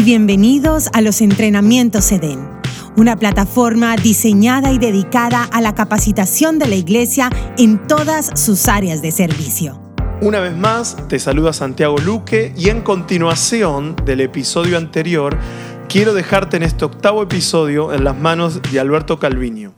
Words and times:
y 0.00 0.02
bienvenidos 0.02 0.88
a 0.94 1.02
los 1.02 1.20
entrenamientos 1.20 2.10
EDEN, 2.10 2.48
una 2.96 3.16
plataforma 3.16 3.96
diseñada 3.96 4.72
y 4.72 4.78
dedicada 4.78 5.44
a 5.44 5.60
la 5.60 5.74
capacitación 5.74 6.58
de 6.58 6.68
la 6.68 6.76
iglesia 6.76 7.28
en 7.58 7.86
todas 7.86 8.30
sus 8.34 8.68
áreas 8.68 9.02
de 9.02 9.12
servicio. 9.12 9.78
Una 10.22 10.40
vez 10.40 10.56
más, 10.56 10.96
te 11.08 11.18
saluda 11.18 11.52
Santiago 11.52 11.98
Luque 11.98 12.54
y 12.56 12.70
en 12.70 12.80
continuación 12.80 13.94
del 14.06 14.22
episodio 14.22 14.78
anterior, 14.78 15.36
quiero 15.86 16.14
dejarte 16.14 16.56
en 16.56 16.62
este 16.62 16.86
octavo 16.86 17.22
episodio 17.22 17.92
en 17.92 18.02
las 18.02 18.16
manos 18.16 18.62
de 18.72 18.80
Alberto 18.80 19.18
Calviño. 19.18 19.74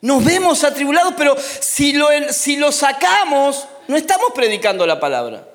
Nos 0.00 0.24
vemos 0.24 0.64
atribulados, 0.64 1.12
pero 1.18 1.36
si 1.60 1.92
lo, 1.92 2.06
si 2.30 2.56
lo 2.56 2.72
sacamos, 2.72 3.68
no 3.88 3.96
estamos 3.96 4.28
predicando 4.34 4.86
la 4.86 4.98
palabra. 5.00 5.53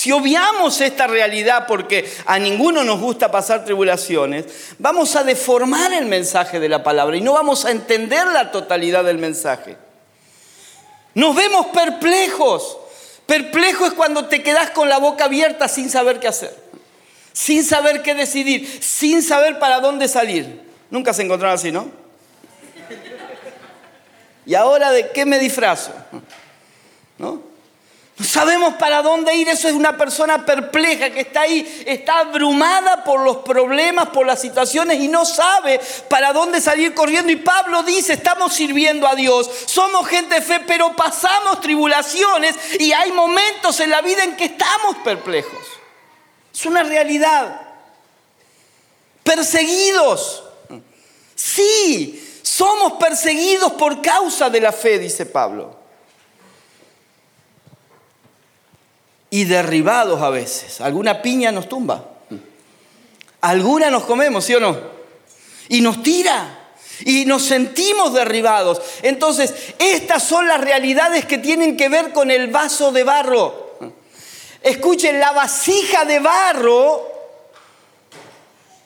Si 0.00 0.12
obviamos 0.12 0.80
esta 0.80 1.06
realidad 1.06 1.66
porque 1.66 2.10
a 2.24 2.38
ninguno 2.38 2.84
nos 2.84 2.98
gusta 2.98 3.30
pasar 3.30 3.66
tribulaciones, 3.66 4.46
vamos 4.78 5.14
a 5.14 5.24
deformar 5.24 5.92
el 5.92 6.06
mensaje 6.06 6.58
de 6.58 6.70
la 6.70 6.82
palabra 6.82 7.18
y 7.18 7.20
no 7.20 7.34
vamos 7.34 7.66
a 7.66 7.70
entender 7.70 8.26
la 8.28 8.50
totalidad 8.50 9.04
del 9.04 9.18
mensaje. 9.18 9.76
Nos 11.12 11.36
vemos 11.36 11.66
perplejos. 11.66 12.78
Perplejo 13.26 13.84
es 13.84 13.92
cuando 13.92 14.24
te 14.24 14.42
quedas 14.42 14.70
con 14.70 14.88
la 14.88 14.96
boca 14.96 15.26
abierta 15.26 15.68
sin 15.68 15.90
saber 15.90 16.18
qué 16.18 16.28
hacer, 16.28 16.56
sin 17.34 17.62
saber 17.62 18.00
qué 18.00 18.14
decidir, 18.14 18.82
sin 18.82 19.22
saber 19.22 19.58
para 19.58 19.80
dónde 19.80 20.08
salir. 20.08 20.62
Nunca 20.88 21.12
se 21.12 21.24
encontraron 21.24 21.56
así, 21.56 21.70
¿no? 21.72 21.90
¿Y 24.46 24.54
ahora 24.54 24.92
de 24.92 25.10
qué 25.10 25.26
me 25.26 25.38
disfrazo? 25.38 25.92
¿No? 27.18 27.49
Sabemos 28.22 28.74
para 28.74 29.00
dónde 29.00 29.34
ir, 29.34 29.48
eso 29.48 29.66
es 29.68 29.74
una 29.74 29.96
persona 29.96 30.44
perpleja 30.44 31.10
que 31.10 31.20
está 31.20 31.42
ahí, 31.42 31.82
está 31.86 32.18
abrumada 32.18 33.02
por 33.02 33.20
los 33.20 33.38
problemas, 33.38 34.10
por 34.10 34.26
las 34.26 34.40
situaciones 34.40 35.00
y 35.00 35.08
no 35.08 35.24
sabe 35.24 35.80
para 36.08 36.32
dónde 36.32 36.60
salir 36.60 36.92
corriendo. 36.92 37.32
Y 37.32 37.36
Pablo 37.36 37.82
dice, 37.82 38.12
estamos 38.12 38.52
sirviendo 38.52 39.06
a 39.06 39.14
Dios, 39.14 39.48
somos 39.64 40.06
gente 40.06 40.34
de 40.34 40.42
fe, 40.42 40.60
pero 40.66 40.94
pasamos 40.94 41.62
tribulaciones 41.62 42.56
y 42.78 42.92
hay 42.92 43.10
momentos 43.12 43.80
en 43.80 43.88
la 43.88 44.02
vida 44.02 44.22
en 44.22 44.36
que 44.36 44.44
estamos 44.46 44.96
perplejos. 45.02 45.66
Es 46.52 46.66
una 46.66 46.82
realidad. 46.82 47.58
Perseguidos. 49.22 50.44
Sí, 51.34 52.40
somos 52.42 52.94
perseguidos 52.94 53.72
por 53.72 54.02
causa 54.02 54.50
de 54.50 54.60
la 54.60 54.72
fe, 54.72 54.98
dice 54.98 55.24
Pablo. 55.24 55.79
Y 59.30 59.44
derribados 59.44 60.20
a 60.20 60.30
veces. 60.30 60.80
Alguna 60.80 61.22
piña 61.22 61.52
nos 61.52 61.68
tumba. 61.68 62.04
Alguna 63.40 63.90
nos 63.90 64.04
comemos, 64.04 64.44
¿sí 64.44 64.54
o 64.54 64.60
no? 64.60 64.76
Y 65.68 65.80
nos 65.80 66.02
tira. 66.02 66.72
Y 67.04 67.24
nos 67.24 67.44
sentimos 67.44 68.12
derribados. 68.12 68.82
Entonces, 69.02 69.54
estas 69.78 70.22
son 70.24 70.46
las 70.46 70.60
realidades 70.60 71.24
que 71.24 71.38
tienen 71.38 71.76
que 71.76 71.88
ver 71.88 72.12
con 72.12 72.30
el 72.30 72.48
vaso 72.48 72.92
de 72.92 73.04
barro. 73.04 73.70
Escuchen, 74.62 75.18
la 75.18 75.32
vasija 75.32 76.04
de 76.04 76.18
barro 76.18 77.09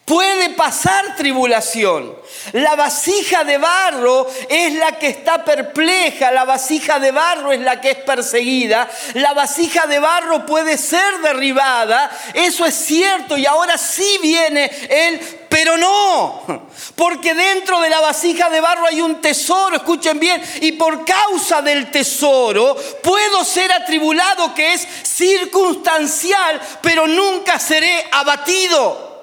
puede 0.05 0.51
pasar 0.51 1.17
tribulación. 1.17 2.15
La 2.53 2.77
vasija 2.77 3.45
de 3.45 3.59
barro 3.59 4.27
es 4.49 4.75
la 4.75 4.93
que 4.99 5.09
está 5.09 5.45
perpleja, 5.45 6.31
la 6.31 6.45
vasija 6.45 6.99
de 6.99 7.11
barro 7.11 7.53
es 7.53 7.61
la 7.61 7.81
que 7.81 7.93
es 7.93 7.99
perseguida, 7.99 8.89
la 9.15 9.33
vasija 9.33 9.87
de 9.87 9.99
barro 9.99 10.45
puede 10.45 10.77
ser 10.77 11.19
derribada, 11.23 12.11
eso 12.35 12.67
es 12.67 12.75
cierto 12.75 13.37
y 13.37 13.47
ahora 13.47 13.79
sí 13.79 14.19
viene 14.21 14.71
el 14.91 15.21
pero 15.55 15.77
no, 15.77 16.67
porque 16.97 17.33
dentro 17.33 17.81
de 17.81 17.89
la 17.89 18.01
vasija 18.01 18.51
de 18.51 18.61
barro 18.61 18.87
hay 18.87 19.01
un 19.01 19.21
tesoro, 19.21 19.77
escuchen 19.77 20.19
bien, 20.19 20.43
y 20.61 20.73
por 20.73 21.05
causa 21.05 21.63
del 21.63 21.93
tesoro 21.93 22.77
puedo 23.01 23.45
ser 23.45 23.71
atribulado 23.73 24.53
que 24.53 24.73
es 24.73 24.87
circunstancial, 25.05 26.61
pero 26.83 27.07
nunca 27.07 27.61
seré 27.61 28.05
abatido. 28.11 29.14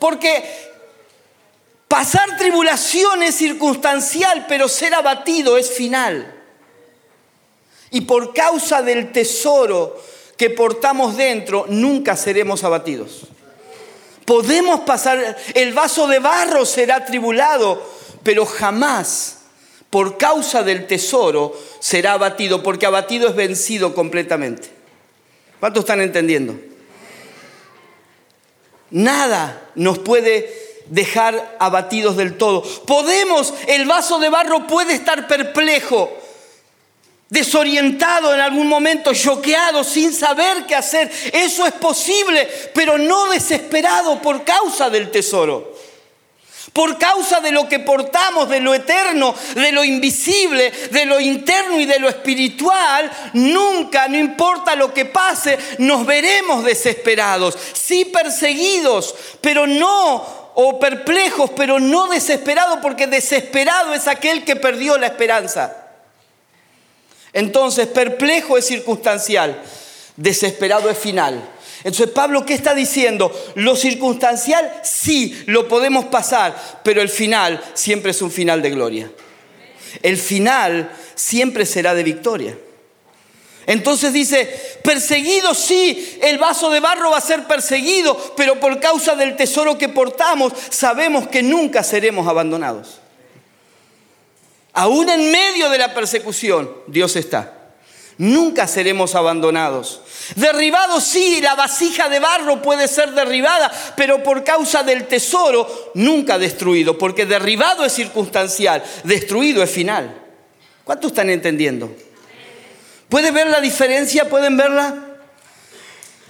Porque 0.00 0.42
pasar 1.86 2.36
tribulación 2.36 3.22
es 3.22 3.36
circunstancial, 3.36 4.46
pero 4.48 4.68
ser 4.68 4.94
abatido 4.94 5.56
es 5.56 5.70
final. 5.70 6.34
Y 7.92 8.00
por 8.02 8.34
causa 8.34 8.82
del 8.82 9.12
tesoro 9.12 10.00
que 10.36 10.50
portamos 10.50 11.16
dentro, 11.16 11.66
nunca 11.68 12.16
seremos 12.16 12.64
abatidos. 12.64 13.26
Podemos 14.24 14.80
pasar, 14.80 15.36
el 15.54 15.74
vaso 15.74 16.06
de 16.06 16.18
barro 16.18 16.64
será 16.64 17.04
tribulado, 17.04 17.84
pero 18.22 18.46
jamás 18.46 19.38
por 19.90 20.16
causa 20.16 20.62
del 20.62 20.86
tesoro 20.86 21.54
será 21.80 22.12
abatido, 22.12 22.62
porque 22.62 22.86
abatido 22.86 23.28
es 23.28 23.34
vencido 23.34 23.94
completamente. 23.94 24.70
¿Cuántos 25.58 25.82
están 25.82 26.00
entendiendo? 26.00 26.69
Nada 28.90 29.70
nos 29.74 29.98
puede 29.98 30.82
dejar 30.86 31.56
abatidos 31.58 32.16
del 32.16 32.36
todo. 32.36 32.62
Podemos, 32.86 33.54
el 33.68 33.86
vaso 33.86 34.18
de 34.18 34.28
barro 34.28 34.66
puede 34.66 34.94
estar 34.94 35.26
perplejo, 35.26 36.12
desorientado 37.28 38.34
en 38.34 38.40
algún 38.40 38.66
momento, 38.66 39.14
choqueado, 39.14 39.84
sin 39.84 40.12
saber 40.12 40.66
qué 40.66 40.74
hacer. 40.74 41.10
Eso 41.32 41.66
es 41.66 41.72
posible, 41.72 42.48
pero 42.74 42.98
no 42.98 43.30
desesperado 43.30 44.20
por 44.20 44.44
causa 44.44 44.90
del 44.90 45.10
tesoro. 45.10 45.79
Por 46.72 46.98
causa 46.98 47.40
de 47.40 47.50
lo 47.50 47.68
que 47.68 47.80
portamos, 47.80 48.48
de 48.48 48.60
lo 48.60 48.72
eterno, 48.74 49.34
de 49.54 49.72
lo 49.72 49.82
invisible, 49.82 50.70
de 50.90 51.04
lo 51.04 51.18
interno 51.18 51.80
y 51.80 51.84
de 51.84 51.98
lo 51.98 52.08
espiritual, 52.08 53.10
nunca, 53.32 54.06
no 54.06 54.16
importa 54.16 54.76
lo 54.76 54.94
que 54.94 55.04
pase, 55.04 55.58
nos 55.78 56.06
veremos 56.06 56.64
desesperados, 56.64 57.56
sí 57.72 58.04
perseguidos, 58.04 59.14
pero 59.40 59.66
no, 59.66 60.52
o 60.54 60.78
perplejos, 60.78 61.50
pero 61.56 61.80
no 61.80 62.06
desesperados, 62.06 62.78
porque 62.80 63.06
desesperado 63.06 63.92
es 63.92 64.06
aquel 64.06 64.44
que 64.44 64.56
perdió 64.56 64.96
la 64.96 65.06
esperanza. 65.06 65.76
Entonces, 67.32 67.86
perplejo 67.88 68.58
es 68.58 68.66
circunstancial, 68.66 69.60
desesperado 70.16 70.90
es 70.90 70.98
final. 70.98 71.42
Entonces 71.82 72.10
Pablo, 72.10 72.44
¿qué 72.44 72.54
está 72.54 72.74
diciendo? 72.74 73.32
Lo 73.54 73.74
circunstancial 73.74 74.70
sí 74.82 75.42
lo 75.46 75.66
podemos 75.68 76.06
pasar, 76.06 76.80
pero 76.84 77.00
el 77.00 77.08
final 77.08 77.62
siempre 77.74 78.10
es 78.10 78.20
un 78.20 78.30
final 78.30 78.60
de 78.62 78.70
gloria. 78.70 79.10
El 80.02 80.16
final 80.16 80.90
siempre 81.14 81.66
será 81.66 81.94
de 81.94 82.02
victoria. 82.02 82.56
Entonces 83.66 84.12
dice, 84.12 84.78
perseguido 84.82 85.54
sí, 85.54 86.18
el 86.22 86.38
vaso 86.38 86.70
de 86.70 86.80
barro 86.80 87.10
va 87.10 87.18
a 87.18 87.22
ser 87.22 87.44
perseguido, 87.44 88.34
pero 88.36 88.58
por 88.58 88.80
causa 88.80 89.14
del 89.14 89.36
tesoro 89.36 89.78
que 89.78 89.88
portamos, 89.88 90.52
sabemos 90.70 91.28
que 91.28 91.42
nunca 91.42 91.82
seremos 91.82 92.26
abandonados. 92.26 93.00
Aún 94.72 95.08
en 95.08 95.30
medio 95.30 95.68
de 95.70 95.78
la 95.78 95.94
persecución, 95.94 96.70
Dios 96.86 97.16
está. 97.16 97.54
Nunca 98.18 98.66
seremos 98.66 99.14
abandonados. 99.14 100.02
Derribados 100.36 101.04
sí, 101.04 101.40
la 101.40 101.54
vasija 101.54 102.08
de 102.08 102.20
barro 102.20 102.62
puede 102.62 102.88
ser 102.88 103.12
derribada, 103.12 103.70
pero 103.96 104.22
por 104.22 104.44
causa 104.44 104.82
del 104.82 105.06
tesoro 105.06 105.92
nunca 105.94 106.38
destruido, 106.38 106.96
porque 106.98 107.26
derribado 107.26 107.84
es 107.84 107.92
circunstancial, 107.92 108.82
destruido 109.04 109.62
es 109.62 109.70
final. 109.70 110.14
¿Cuántos 110.84 111.12
están 111.12 111.30
entendiendo? 111.30 111.94
¿Pueden 113.08 113.34
ver 113.34 113.48
la 113.48 113.60
diferencia? 113.60 114.28
¿Pueden 114.28 114.56
verla? 114.56 115.06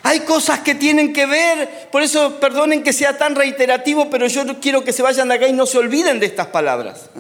Hay 0.03 0.21
cosas 0.21 0.61
que 0.61 0.75
tienen 0.75 1.13
que 1.13 1.27
ver, 1.27 1.89
por 1.93 2.03
eso 2.03 2.41
perdonen 2.41 2.83
que 2.83 2.93
sea 2.93 3.19
tan 3.19 3.35
reiterativo, 3.35 4.09
pero 4.09 4.27
yo 4.27 4.45
quiero 4.61 4.83
que 4.83 4.93
se 4.93 5.03
vayan 5.03 5.29
de 5.29 5.35
acá 5.35 5.47
y 5.47 5.53
no 5.53 5.67
se 5.67 5.79
olviden 5.79 6.21
de 6.21 6.27
estas 6.27 6.47
palabras. 6.47 7.11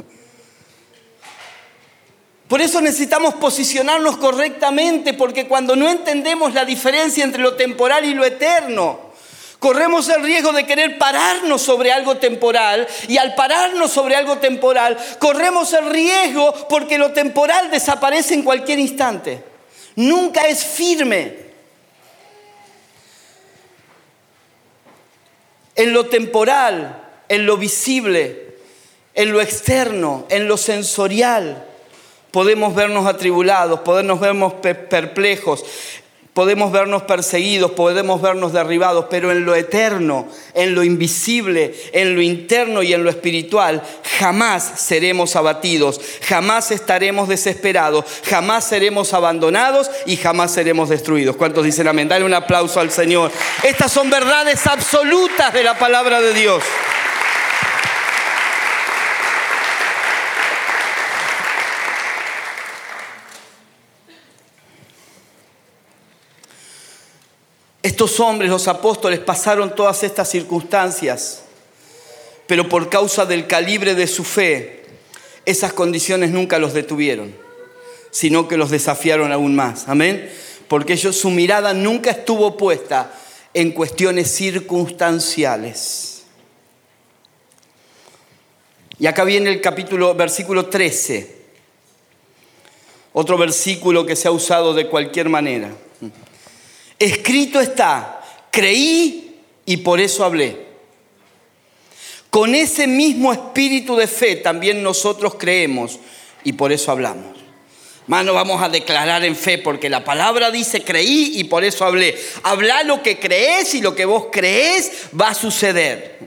Por 2.51 2.61
eso 2.61 2.81
necesitamos 2.81 3.35
posicionarnos 3.35 4.17
correctamente, 4.17 5.15
porque 5.15 5.47
cuando 5.47 5.77
no 5.77 5.89
entendemos 5.89 6.53
la 6.53 6.65
diferencia 6.65 7.23
entre 7.23 7.41
lo 7.41 7.55
temporal 7.55 8.05
y 8.05 8.13
lo 8.13 8.25
eterno, 8.25 9.13
corremos 9.61 10.09
el 10.09 10.25
riesgo 10.25 10.53
de 10.53 10.67
querer 10.67 10.99
pararnos 10.99 11.63
sobre 11.63 11.93
algo 11.93 12.17
temporal 12.17 12.89
y 13.07 13.19
al 13.19 13.37
pararnos 13.37 13.93
sobre 13.93 14.17
algo 14.17 14.39
temporal, 14.39 14.99
corremos 15.21 15.73
el 15.75 15.91
riesgo 15.91 16.53
porque 16.69 16.99
lo 16.99 17.13
temporal 17.13 17.71
desaparece 17.71 18.35
en 18.35 18.43
cualquier 18.43 18.81
instante. 18.81 19.45
Nunca 19.95 20.41
es 20.49 20.65
firme. 20.65 21.37
En 25.77 25.93
lo 25.93 26.07
temporal, 26.07 27.01
en 27.29 27.47
lo 27.47 27.57
visible, 27.57 28.57
en 29.15 29.31
lo 29.31 29.41
externo, 29.41 30.27
en 30.31 30.49
lo 30.49 30.57
sensorial 30.57 31.69
podemos 32.31 32.75
vernos 32.75 33.07
atribulados, 33.07 33.81
podemos 33.81 34.21
vernos 34.21 34.55
perplejos. 34.55 35.65
Podemos 36.33 36.71
vernos 36.71 37.03
perseguidos, 37.03 37.73
podemos 37.73 38.23
vernos 38.23 38.53
derribados, 38.53 39.07
pero 39.11 39.33
en 39.33 39.45
lo 39.45 39.57
eterno, 39.57 40.29
en 40.55 40.77
lo 40.77 40.85
invisible, 40.85 41.75
en 41.93 42.15
lo 42.15 42.23
interno 42.23 42.85
y 42.85 42.95
en 42.95 43.03
lo 43.03 43.11
espiritual, 43.11 43.83
jamás 44.21 44.75
seremos 44.77 45.35
abatidos, 45.35 46.01
jamás 46.23 46.71
estaremos 46.71 47.29
desesperados, 47.29 48.05
jamás 48.25 48.65
seremos 48.65 49.13
abandonados 49.13 49.91
y 50.07 50.17
jamás 50.17 50.53
seremos 50.53 50.89
destruidos. 50.89 51.35
¿Cuántos 51.35 51.65
dicen 51.65 51.89
amén? 51.89 52.09
Dale 52.09 52.25
un 52.25 52.35
aplauso 52.35 52.79
al 52.79 52.93
Señor. 52.93 53.33
Estas 53.65 53.91
son 53.91 54.09
verdades 54.09 54.69
absolutas 54.69 55.53
de 55.53 55.65
la 55.65 55.77
palabra 55.81 56.21
de 56.21 56.33
Dios. 56.33 56.63
Estos 67.83 68.21
hombres, 68.21 68.51
los 68.51 68.69
apóstoles, 68.69 69.21
pasaron 69.21 69.75
todas 69.75 70.03
estas 70.03 70.29
circunstancias, 70.29 71.43
pero 72.47 72.69
por 72.69 72.91
causa 72.91 73.25
del 73.25 73.47
calibre 73.47 73.95
de 73.95 74.07
su 74.07 74.23
fe, 74.23 74.85
esas 75.47 75.73
condiciones 75.73 76.31
nunca 76.31 76.59
los 76.59 76.75
detuvieron, 76.75 77.35
sino 78.11 78.49
que 78.49 78.59
los 78.59 78.71
desafiaron 78.71 79.33
aún 79.33 79.57
más. 79.57 79.89
Amén. 79.89 80.31
Porque 80.69 80.93
ellos, 80.93 81.17
su 81.17 81.31
mirada 81.31 81.73
nunca 81.73 82.11
estuvo 82.11 82.57
puesta 82.57 83.13
en 83.55 83.73
cuestiones 83.73 84.31
circunstanciales. 84.31 86.25
Y 88.99 89.07
acá 89.07 89.25
viene 89.25 89.51
el 89.51 89.63
capítulo, 89.63 90.15
versículo 90.15 90.67
13, 90.67 91.35
otro 93.15 93.39
versículo 93.39 94.05
que 94.05 94.15
se 94.15 94.29
ha 94.29 94.31
usado 94.31 94.75
de 94.75 94.87
cualquier 94.87 95.31
manera. 95.31 95.71
Escrito 97.01 97.61
está, 97.61 98.21
creí 98.51 99.41
y 99.65 99.79
por 99.79 100.01
eso 100.01 100.23
hablé. 100.23 100.69
Con 102.29 102.55
ese 102.55 102.87
mismo 102.87 103.33
espíritu 103.33 103.97
de 103.97 104.07
fe 104.07 104.37
también 104.37 104.83
nosotros 104.83 105.37
creemos 105.39 105.99
y 106.45 106.53
por 106.53 106.73
eso 106.73 106.93
hablamos. 106.93 107.39
Mano, 108.07 108.35
vamos 108.35 108.63
a 108.63 108.69
declarar 108.69 109.25
en 109.25 109.35
fe 109.35 109.57
porque 109.57 109.89
la 109.89 110.05
palabra 110.05 110.51
dice 110.51 110.85
creí 110.85 111.33
y 111.37 111.45
por 111.45 111.65
eso 111.65 111.87
hablé. 111.87 112.19
Habla 112.43 112.83
lo 112.83 113.03
que 113.03 113.19
crees 113.19 113.75
y 113.75 113.81
lo 113.81 113.95
que 113.95 114.05
vos 114.05 114.27
crees 114.31 114.93
va 115.19 115.29
a 115.29 115.35
suceder. 115.35 116.19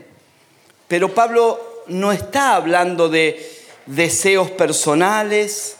Pero 0.88 1.14
Pablo 1.14 1.84
no 1.86 2.10
está 2.10 2.56
hablando 2.56 3.08
de 3.08 3.48
deseos 3.86 4.50
personales, 4.50 5.76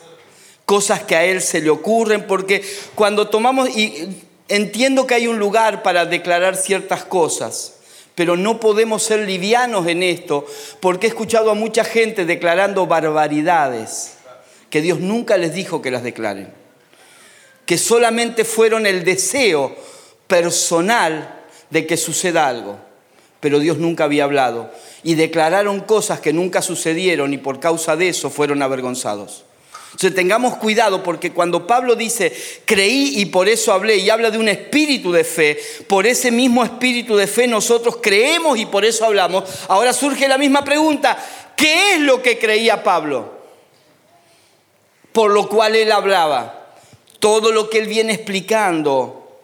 cosas 0.65 1.03
que 1.03 1.17
a 1.17 1.25
él 1.25 1.43
se 1.43 1.61
le 1.61 1.71
ocurren, 1.71 2.29
porque 2.29 2.63
cuando 2.95 3.29
tomamos, 3.29 3.69
y 3.77 4.09
Entiendo 4.49 5.07
que 5.07 5.15
hay 5.15 5.27
un 5.27 5.39
lugar 5.39 5.83
para 5.83 6.05
declarar 6.05 6.57
ciertas 6.57 7.05
cosas, 7.05 7.75
pero 8.15 8.37
no 8.37 8.61
podemos 8.61 9.03
ser 9.03 9.21
livianos 9.21 9.87
en 9.87 10.03
esto, 10.03 10.47
porque 10.81 11.07
he 11.07 11.09
escuchado 11.09 11.51
a 11.51 11.55
mucha 11.55 11.83
gente 11.85 12.27
declarando 12.27 12.87
barbaridades 12.87 14.17
que 14.69 14.83
Dios 14.83 15.01
nunca 15.01 15.37
les 15.37 15.55
dijo 15.55 15.81
que 15.81 15.91
las 15.91 16.03
declaren, 16.03 16.53
que 17.65 17.79
solamente 17.79 18.45
fueron 18.45 18.87
el 18.87 19.05
deseo 19.05 19.75
personal 20.27 21.43
de 21.71 21.87
que 21.87 21.97
suceda 21.97 22.47
algo, 22.47 22.79
pero 23.41 23.61
Dios 23.61 23.79
nunca 23.79 24.05
había 24.05 24.25
hablado, 24.25 24.71
y 25.03 25.15
declararon 25.15 25.81
cosas 25.81 26.21
que 26.21 26.33
nunca 26.33 26.61
sucedieron 26.61 27.33
y 27.33 27.39
por 27.39 27.61
causa 27.61 27.97
de 27.97 28.09
eso 28.09 28.31
fueron 28.31 28.63
avergonzados. 28.63 29.45
Entonces 29.95 30.17
tengamos 30.17 30.57
cuidado 30.57 31.05
porque 31.05 31.31
cuando 31.31 31.69
Pablo 31.69 31.95
dice, 31.95 32.33
creí 32.65 33.21
y 33.21 33.27
por 33.27 33.49
eso 33.49 33.73
hablé, 33.73 33.99
y 33.99 34.11
habla 34.11 34.33
de 34.33 34.39
un 34.39 34.49
espíritu 34.49 35.13
de 35.13 35.23
fe, 35.23 35.57
por 35.87 36.05
ese 36.05 36.33
mismo 36.33 36.65
espíritu 36.65 37.15
de 37.15 37.29
fe 37.29 37.47
nosotros 37.47 37.99
creemos 38.03 38.59
y 38.59 38.67
por 38.67 38.85
eso 38.85 39.05
hablamos, 39.05 39.45
ahora 39.69 39.93
surge 39.93 40.27
la 40.27 40.37
misma 40.37 40.65
pregunta, 40.65 41.17
¿qué 41.57 41.95
es 41.95 42.01
lo 42.01 42.21
que 42.23 42.41
creía 42.41 42.83
Pablo? 42.83 43.35
Por 45.13 45.31
lo 45.31 45.49
cual 45.49 45.77
él 45.77 45.93
hablaba. 45.93 46.73
Todo 47.21 47.53
lo 47.53 47.71
que 47.71 47.79
él 47.79 47.87
viene 47.87 48.15
explicando 48.15 49.39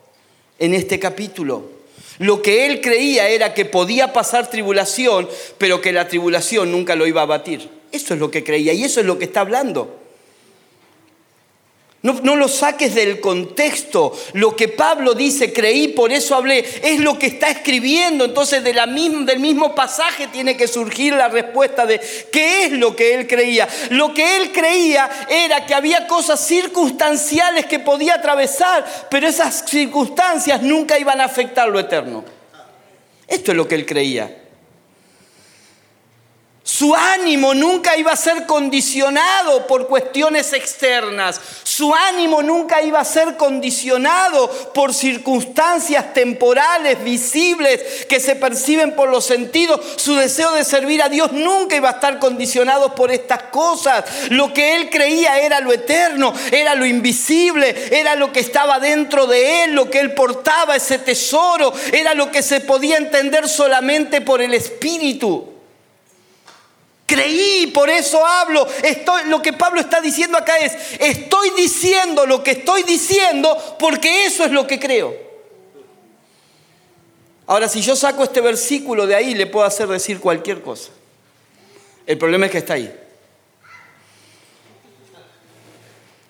en 0.59 0.75
este 0.75 0.99
capítulo. 0.99 1.71
Lo 2.19 2.43
que 2.43 2.67
él 2.67 2.81
creía 2.81 3.29
era 3.29 3.55
que 3.55 3.67
podía 3.67 4.13
pasar 4.13 4.51
tribulación, 4.51 5.29
pero 5.59 5.81
que 5.81 5.93
la 5.93 6.09
tribulación 6.09 6.73
nunca 6.73 6.97
lo 6.97 7.07
iba 7.07 7.23
a 7.23 7.27
batir. 7.27 7.71
Eso 7.93 8.15
es 8.15 8.21
lo 8.21 8.33
que 8.33 8.43
creía 8.43 8.73
y 8.73 8.83
eso 8.83 8.99
es 8.99 9.07
lo 9.07 9.17
que 9.17 9.27
está 9.27 9.43
hablando. 9.43 10.01
No, 12.03 12.35
lo 12.35 12.49
saques 12.49 12.95
del 12.95 13.21
contexto. 13.21 14.19
Lo 14.33 14.57
que 14.57 14.69
Pablo 14.69 15.13
dice, 15.13 15.53
creí, 15.53 15.89
por 15.89 16.11
eso 16.13 16.35
hablé, 16.35 16.65
es 16.83 16.99
lo 16.99 17.19
que 17.19 17.27
está 17.27 17.51
escribiendo. 17.51 18.25
Entonces 18.25 18.65
del 18.65 19.39
mismo 19.39 19.75
pasaje 19.75 20.27
tiene 20.29 20.57
que 20.57 20.67
surgir 20.67 21.13
la 21.13 21.29
respuesta 21.29 21.85
de 21.85 22.01
qué 22.33 22.65
es 22.65 22.73
lo 22.73 22.97
que 22.97 23.15
él 23.15 23.27
creía. 23.27 23.69
Lo 23.91 24.15
que 24.15 24.39
él 24.39 24.51
creía 24.51 25.11
era 25.29 25.67
que 25.67 25.75
había 25.75 26.07
cosas 26.07 26.41
circunstanciales 26.41 27.67
que 27.67 27.81
podía 27.81 28.15
atravesar, 28.15 28.87
pero 29.11 29.29
esas 29.29 29.65
circunstancias 29.69 30.63
nunca 30.63 30.99
iban 30.99 31.21
a 31.21 31.25
afectar 31.25 31.69
lo 31.69 31.79
eterno. 31.79 32.25
Esto 33.29 33.51
es 33.51 33.57
lo 33.59 33.69
que 33.69 33.75
él 33.75 33.85
creía. 33.85 34.40
Su 36.63 36.95
ánimo 36.95 37.55
nunca 37.55 37.97
iba 37.97 38.13
a 38.13 38.17
ser 38.17 38.45
condicionado 38.45 39.67
por 39.67 39.89
cuestiones 39.89 40.53
externas. 40.53 41.41
Su 41.63 41.95
ánimo 41.95 42.43
nunca 42.43 42.83
iba 42.83 43.01
a 43.01 43.05
ser 43.05 43.39
condicionado 43.39 44.47
por 44.75 44.93
circunstancias 44.93 46.13
temporales, 46.13 47.03
visibles, 47.03 48.05
que 48.07 48.21
se 48.21 48.37
perciben 48.37 48.95
por 48.95 49.09
los 49.09 49.25
sentidos. 49.25 49.81
Su 49.97 50.15
deseo 50.17 50.53
de 50.53 50.65
servir 50.65 51.03
a 51.03 51.09
Dios 51.09 51.33
nunca 51.33 51.77
iba 51.77 51.89
a 51.89 51.93
estar 51.93 52.19
condicionado 52.19 52.95
por 52.95 53.11
estas 53.11 53.45
cosas. 53.45 54.05
Lo 54.29 54.53
que 54.53 54.77
él 54.77 54.91
creía 54.91 55.41
era 55.41 55.61
lo 55.61 55.73
eterno, 55.73 56.35
era 56.53 56.75
lo 56.75 56.85
invisible, 56.85 57.89
era 57.91 58.17
lo 58.17 58.33
que 58.33 58.41
estaba 58.41 58.79
dentro 58.79 59.27
de 59.27 59.65
él, 59.65 59.73
lo 59.73 59.91
que 59.91 60.01
él 60.01 60.13
portaba, 60.13 60.77
ese 60.77 60.99
tesoro, 60.99 61.73
era 61.93 62.13
lo 62.13 62.31
que 62.31 62.43
se 62.43 62.61
podía 62.61 62.99
entender 62.99 63.49
solamente 63.49 64.21
por 64.21 64.43
el 64.43 64.53
Espíritu. 64.53 65.50
Creí, 67.11 67.67
por 67.75 67.91
eso 67.91 68.25
hablo. 68.25 68.69
Estoy, 68.85 69.25
lo 69.25 69.43
que 69.43 69.53
Pablo 69.53 69.81
está 69.81 70.01
diciendo 70.01 70.39
acá 70.39 70.59
es, 70.59 70.77
estoy 71.01 71.51
diciendo 71.57 72.25
lo 72.25 72.45
que 72.45 72.53
estoy 72.53 72.85
diciendo 72.85 73.59
porque 73.81 74.27
eso 74.27 74.45
es 74.45 74.53
lo 74.53 74.65
que 74.65 74.79
creo. 74.79 75.13
Ahora, 77.49 77.69
si 77.69 77.83
yo 77.83 77.97
saco 77.97 78.23
este 78.23 78.41
versículo 78.41 79.09
de 79.09 79.17
ahí, 79.17 79.35
le 79.35 79.49
puedo 79.49 79.67
hacer 79.67 79.89
decir 79.89 80.21
cualquier 80.21 80.63
cosa. 80.63 80.91
El 82.07 82.17
problema 82.17 82.47
es 82.47 82.53
que 82.53 82.59
está 82.59 82.75
ahí. 82.75 82.95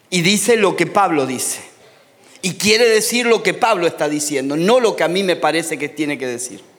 Y 0.09 0.23
dice 0.23 0.57
lo 0.57 0.77
que 0.77 0.87
Pablo 0.87 1.27
dice. 1.27 1.61
Y 2.41 2.55
quiere 2.55 2.89
decir 2.89 3.27
lo 3.27 3.43
que 3.43 3.53
Pablo 3.53 3.87
está 3.87 4.09
diciendo, 4.09 4.57
no 4.57 4.81
lo 4.81 4.97
que 4.97 5.05
a 5.05 5.09
mí 5.09 5.25
me 5.25 5.37
parece 5.37 5.77
que 5.77 5.91
tiene 5.91 6.17
que 6.17 6.27
decir. 6.27 6.70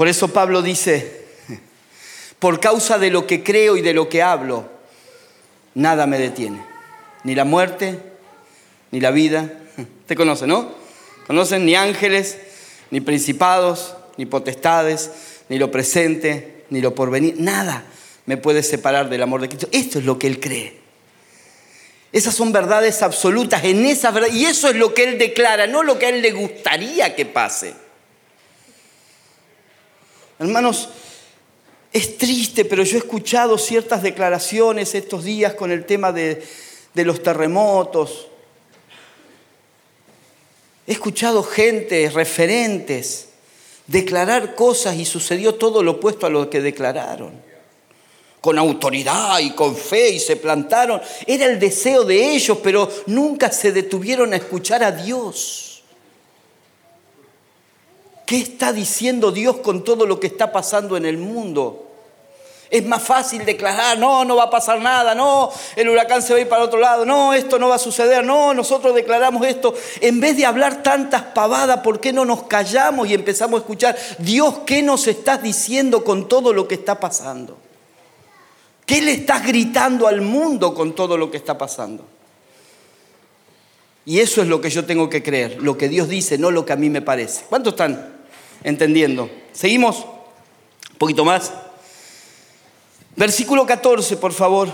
Por 0.00 0.08
eso 0.08 0.28
Pablo 0.28 0.62
dice, 0.62 1.26
por 2.38 2.58
causa 2.58 2.98
de 2.98 3.10
lo 3.10 3.26
que 3.26 3.44
creo 3.44 3.76
y 3.76 3.82
de 3.82 3.92
lo 3.92 4.08
que 4.08 4.22
hablo, 4.22 4.66
nada 5.74 6.06
me 6.06 6.18
detiene. 6.18 6.64
Ni 7.22 7.34
la 7.34 7.44
muerte, 7.44 7.98
ni 8.92 9.00
la 9.00 9.10
vida. 9.10 9.52
Te 10.06 10.16
conoce, 10.16 10.46
¿no? 10.46 10.72
Conocen 11.26 11.66
ni 11.66 11.74
ángeles, 11.74 12.38
ni 12.90 13.02
principados, 13.02 13.94
ni 14.16 14.24
potestades, 14.24 15.10
ni 15.50 15.58
lo 15.58 15.70
presente, 15.70 16.64
ni 16.70 16.80
lo 16.80 16.94
porvenir. 16.94 17.34
Nada 17.36 17.84
me 18.24 18.38
puede 18.38 18.62
separar 18.62 19.10
del 19.10 19.22
amor 19.22 19.42
de 19.42 19.48
Cristo. 19.48 19.68
Esto 19.70 19.98
es 19.98 20.06
lo 20.06 20.18
que 20.18 20.28
él 20.28 20.40
cree. 20.40 20.78
Esas 22.10 22.34
son 22.34 22.52
verdades 22.52 23.02
absolutas 23.02 23.64
en 23.64 23.84
esa 23.84 24.12
verdad. 24.12 24.32
Y 24.32 24.46
eso 24.46 24.70
es 24.70 24.76
lo 24.76 24.94
que 24.94 25.04
él 25.04 25.18
declara, 25.18 25.66
no 25.66 25.82
lo 25.82 25.98
que 25.98 26.06
a 26.06 26.08
él 26.08 26.22
le 26.22 26.32
gustaría 26.32 27.14
que 27.14 27.26
pase. 27.26 27.74
Hermanos, 30.40 30.88
es 31.92 32.16
triste, 32.16 32.64
pero 32.64 32.82
yo 32.82 32.96
he 32.96 33.00
escuchado 33.00 33.58
ciertas 33.58 34.02
declaraciones 34.02 34.94
estos 34.94 35.22
días 35.22 35.52
con 35.52 35.70
el 35.70 35.84
tema 35.84 36.12
de, 36.12 36.42
los 36.94 37.22
terremotos. 37.22 38.28
He 40.86 40.92
escuchado 40.92 41.42
gente, 41.42 42.08
referentes, 42.08 43.28
declarar 43.86 44.54
cosas 44.54 44.96
y 44.96 45.04
sucedió 45.04 45.56
todo 45.56 45.82
lo 45.82 45.92
opuesto 45.92 46.24
a 46.24 46.30
lo 46.30 46.48
que 46.48 46.62
declararon. 46.62 47.32
Con 48.40 48.56
autoridad 48.56 49.40
y 49.40 49.50
con 49.50 49.76
fe 49.76 50.08
y 50.08 50.20
se 50.20 50.36
plantaron. 50.36 51.02
Era 51.26 51.44
el 51.44 51.60
deseo 51.60 52.04
de 52.04 52.34
ellos, 52.34 52.56
pero 52.62 52.90
nunca 53.08 53.52
se 53.52 53.72
detuvieron 53.72 54.32
a 54.32 54.36
escuchar 54.36 54.82
a 54.82 54.90
Dios. 54.90 55.69
¿Qué 58.30 58.36
está 58.36 58.72
diciendo 58.72 59.32
Dios 59.32 59.56
con 59.56 59.82
todo 59.82 60.06
lo 60.06 60.20
que 60.20 60.28
está 60.28 60.52
pasando 60.52 60.96
en 60.96 61.04
el 61.04 61.18
mundo? 61.18 61.88
Es 62.70 62.86
más 62.86 63.02
fácil 63.02 63.44
declarar, 63.44 63.98
no, 63.98 64.24
no 64.24 64.36
va 64.36 64.44
a 64.44 64.50
pasar 64.50 64.80
nada, 64.80 65.16
no, 65.16 65.50
el 65.74 65.88
huracán 65.88 66.22
se 66.22 66.32
va 66.32 66.38
a 66.38 66.42
ir 66.42 66.48
para 66.48 66.62
otro 66.62 66.78
lado, 66.78 67.04
no, 67.04 67.34
esto 67.34 67.58
no 67.58 67.68
va 67.68 67.74
a 67.74 67.78
suceder, 67.80 68.24
no, 68.24 68.54
nosotros 68.54 68.94
declaramos 68.94 69.44
esto. 69.44 69.74
En 70.00 70.20
vez 70.20 70.36
de 70.36 70.46
hablar 70.46 70.80
tantas 70.80 71.22
pavadas, 71.22 71.80
¿por 71.80 71.98
qué 71.98 72.12
no 72.12 72.24
nos 72.24 72.44
callamos 72.44 73.08
y 73.08 73.14
empezamos 73.14 73.58
a 73.58 73.62
escuchar, 73.62 73.98
Dios, 74.18 74.60
¿qué 74.64 74.80
nos 74.80 75.08
estás 75.08 75.42
diciendo 75.42 76.04
con 76.04 76.28
todo 76.28 76.52
lo 76.52 76.68
que 76.68 76.76
está 76.76 77.00
pasando? 77.00 77.58
¿Qué 78.86 79.02
le 79.02 79.10
estás 79.10 79.44
gritando 79.44 80.06
al 80.06 80.20
mundo 80.20 80.72
con 80.72 80.94
todo 80.94 81.16
lo 81.16 81.32
que 81.32 81.36
está 81.36 81.58
pasando? 81.58 82.04
Y 84.04 84.20
eso 84.20 84.40
es 84.40 84.46
lo 84.46 84.60
que 84.60 84.70
yo 84.70 84.84
tengo 84.84 85.10
que 85.10 85.20
creer, 85.20 85.60
lo 85.60 85.76
que 85.76 85.88
Dios 85.88 86.08
dice, 86.08 86.38
no 86.38 86.52
lo 86.52 86.64
que 86.64 86.74
a 86.74 86.76
mí 86.76 86.90
me 86.90 87.02
parece. 87.02 87.44
¿Cuántos 87.48 87.72
están 87.72 88.19
entendiendo? 88.64 89.30
¿Seguimos? 89.52 90.04
Un 90.92 90.98
poquito 90.98 91.24
más. 91.24 91.52
Versículo 93.16 93.66
14, 93.66 94.16
por 94.16 94.32
favor. 94.32 94.68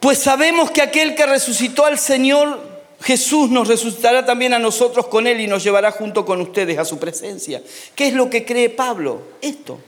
Pues 0.00 0.18
sabemos 0.18 0.70
que 0.70 0.82
aquel 0.82 1.14
que 1.14 1.26
resucitó 1.26 1.86
al 1.86 1.98
Señor 1.98 2.74
Jesús 3.04 3.50
nos 3.50 3.68
resucitará 3.68 4.24
también 4.24 4.54
a 4.54 4.58
nosotros 4.58 5.08
con 5.08 5.26
Él 5.26 5.40
y 5.40 5.46
nos 5.46 5.62
llevará 5.62 5.90
junto 5.90 6.24
con 6.24 6.40
ustedes 6.40 6.78
a 6.78 6.86
su 6.86 6.98
presencia. 6.98 7.62
¿Qué 7.94 8.08
es 8.08 8.14
lo 8.14 8.30
que 8.30 8.46
cree 8.46 8.70
Pablo? 8.70 9.20
Esto. 9.42 9.78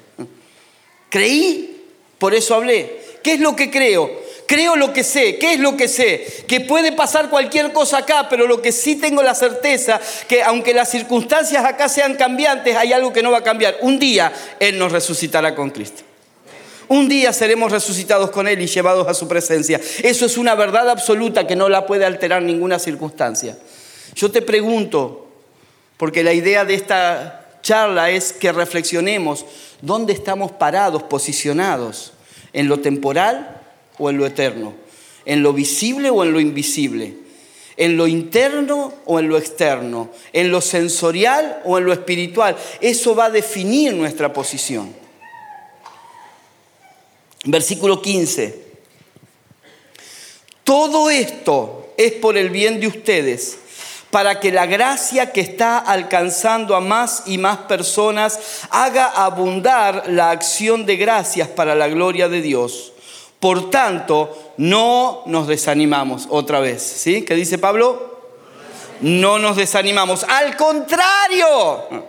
Creí, 1.09 1.83
por 2.19 2.35
eso 2.35 2.55
hablé. 2.55 3.01
¿Qué 3.23 3.33
es 3.33 3.41
lo 3.41 3.57
que 3.57 3.71
creo? 3.71 4.26
Creo 4.47 4.77
lo 4.77 4.93
que 4.93 5.03
sé. 5.05 5.39
¿Qué 5.39 5.55
es 5.55 5.61
lo 5.61 5.77
que 5.77 5.89
sé? 5.89 6.45
Que 6.47 6.61
puede 6.61 6.93
pasar 6.93 7.31
cualquier 7.31 7.73
cosa 7.73 7.99
acá, 7.99 8.29
pero 8.29 8.47
lo 8.47 8.63
que 8.63 8.73
sí 8.73 8.97
tengo 8.97 9.23
la 9.23 9.35
certeza, 9.35 10.01
que 10.29 10.43
aunque 10.43 10.73
las 10.73 10.91
circunstancias 10.91 11.65
acá 11.65 11.89
sean 11.89 12.15
cambiantes, 12.15 12.77
hay 12.77 12.93
algo 12.93 13.13
que 13.13 13.23
no 13.23 13.31
va 13.31 13.39
a 13.39 13.43
cambiar. 13.43 13.77
Un 13.81 13.99
día 13.99 14.33
Él 14.61 14.79
nos 14.79 14.93
resucitará 14.93 15.55
con 15.55 15.71
Cristo. 15.71 16.03
Un 16.89 17.09
día 17.09 17.33
seremos 17.33 17.73
resucitados 17.73 18.31
con 18.31 18.47
Él 18.47 18.61
y 18.63 18.69
llevados 18.69 19.09
a 19.09 19.15
su 19.15 19.27
presencia. 19.27 19.81
Eso 20.03 20.27
es 20.27 20.39
una 20.39 20.55
verdad 20.55 20.89
absoluta 20.89 21.47
que 21.47 21.57
no 21.57 21.69
la 21.69 21.85
puede 21.85 22.05
alterar 22.05 22.43
ninguna 22.43 22.79
circunstancia. 22.79 23.59
Yo 24.15 24.31
te 24.31 24.41
pregunto, 24.41 25.27
porque 25.97 26.23
la 26.23 26.33
idea 26.33 26.65
de 26.65 26.75
esta 26.75 27.59
charla 27.63 28.11
es 28.11 28.33
que 28.33 28.53
reflexionemos 28.53 29.45
dónde 29.83 30.13
estamos 30.13 30.53
parados, 30.53 31.03
posicionados, 31.03 32.13
en 32.53 32.69
lo 32.69 32.79
temporal 32.79 33.57
o 33.99 34.11
en 34.11 34.19
lo 34.19 34.27
eterno, 34.27 34.75
en 35.25 35.43
lo 35.43 35.53
visible 35.53 36.11
o 36.11 36.25
en 36.25 36.33
lo 36.33 36.41
invisible, 36.41 37.15
en 37.77 37.97
lo 37.97 38.07
interno 38.07 38.93
o 39.05 39.19
en 39.19 39.29
lo 39.29 39.37
externo, 39.37 40.11
en 40.33 40.51
lo 40.51 40.61
sensorial 40.61 41.61
o 41.65 41.79
en 41.79 41.85
lo 41.85 41.93
espiritual. 41.93 42.57
Eso 42.81 43.15
va 43.15 43.27
a 43.27 43.31
definir 43.31 43.93
nuestra 43.95 44.33
posición. 44.33 44.95
Versículo 47.45 48.03
15. 48.03 48.67
Todo 50.65 51.11
esto 51.11 51.93
es 51.97 52.13
por 52.13 52.37
el 52.37 52.51
bien 52.51 52.81
de 52.81 52.89
ustedes, 52.89 53.59
para 54.11 54.41
que 54.41 54.51
la 54.51 54.67
gracia 54.67 55.33
que 55.33 55.41
está 55.41 55.79
alcanzando 55.79 56.75
a 56.75 56.81
más 56.81 57.23
y 57.27 57.39
más 57.39 57.59
personas 57.59 58.41
haga 58.71 59.07
abundar 59.07 60.05
la 60.09 60.31
acción 60.31 60.87
de 60.87 60.97
gracias 60.97 61.49
para 61.49 61.75
la 61.75 61.87
gloria 61.89 62.29
de 62.29 62.43
Dios. 62.43 62.93
Por 63.41 63.71
tanto, 63.71 64.53
no 64.57 65.23
nos 65.27 65.47
desanimamos 65.47 66.27
otra 66.31 66.61
vez. 66.61 66.83
¿Sí? 66.83 67.23
¿Qué 67.23 67.35
dice 67.35 67.59
Pablo? 67.59 68.17
No 69.01 69.39
nos 69.39 69.57
desanimamos. 69.57 70.25
Al 70.25 70.57
contrario. 70.57 72.07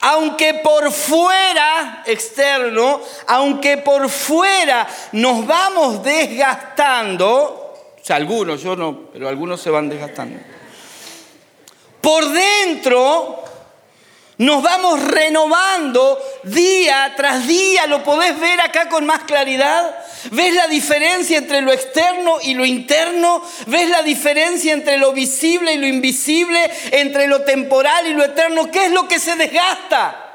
Aunque 0.00 0.54
por 0.54 0.92
fuera, 0.92 2.02
externo, 2.06 3.00
aunque 3.26 3.78
por 3.78 4.08
fuera 4.08 4.86
nos 5.12 5.46
vamos 5.46 6.02
desgastando, 6.04 7.66
o 8.00 8.04
sea, 8.04 8.16
algunos, 8.16 8.62
yo 8.62 8.76
no, 8.76 9.08
pero 9.12 9.28
algunos 9.28 9.60
se 9.60 9.70
van 9.70 9.88
desgastando. 9.88 10.38
Por 12.00 12.28
dentro 12.28 13.42
nos 14.38 14.62
vamos 14.62 15.02
renovando 15.02 16.22
día 16.42 17.14
tras 17.16 17.46
día, 17.46 17.86
lo 17.86 18.02
podés 18.02 18.38
ver 18.38 18.60
acá 18.60 18.88
con 18.88 19.06
más 19.06 19.22
claridad. 19.22 19.96
¿Ves 20.30 20.52
la 20.52 20.66
diferencia 20.66 21.38
entre 21.38 21.62
lo 21.62 21.72
externo 21.72 22.38
y 22.42 22.54
lo 22.54 22.66
interno? 22.66 23.42
¿Ves 23.66 23.88
la 23.88 24.02
diferencia 24.02 24.74
entre 24.74 24.98
lo 24.98 25.12
visible 25.12 25.72
y 25.72 25.78
lo 25.78 25.86
invisible? 25.86 26.70
Entre 26.92 27.28
lo 27.28 27.42
temporal 27.42 28.06
y 28.08 28.12
lo 28.12 28.24
eterno. 28.24 28.70
¿Qué 28.70 28.86
es 28.86 28.92
lo 28.92 29.08
que 29.08 29.18
se 29.18 29.36
desgasta? 29.36 30.25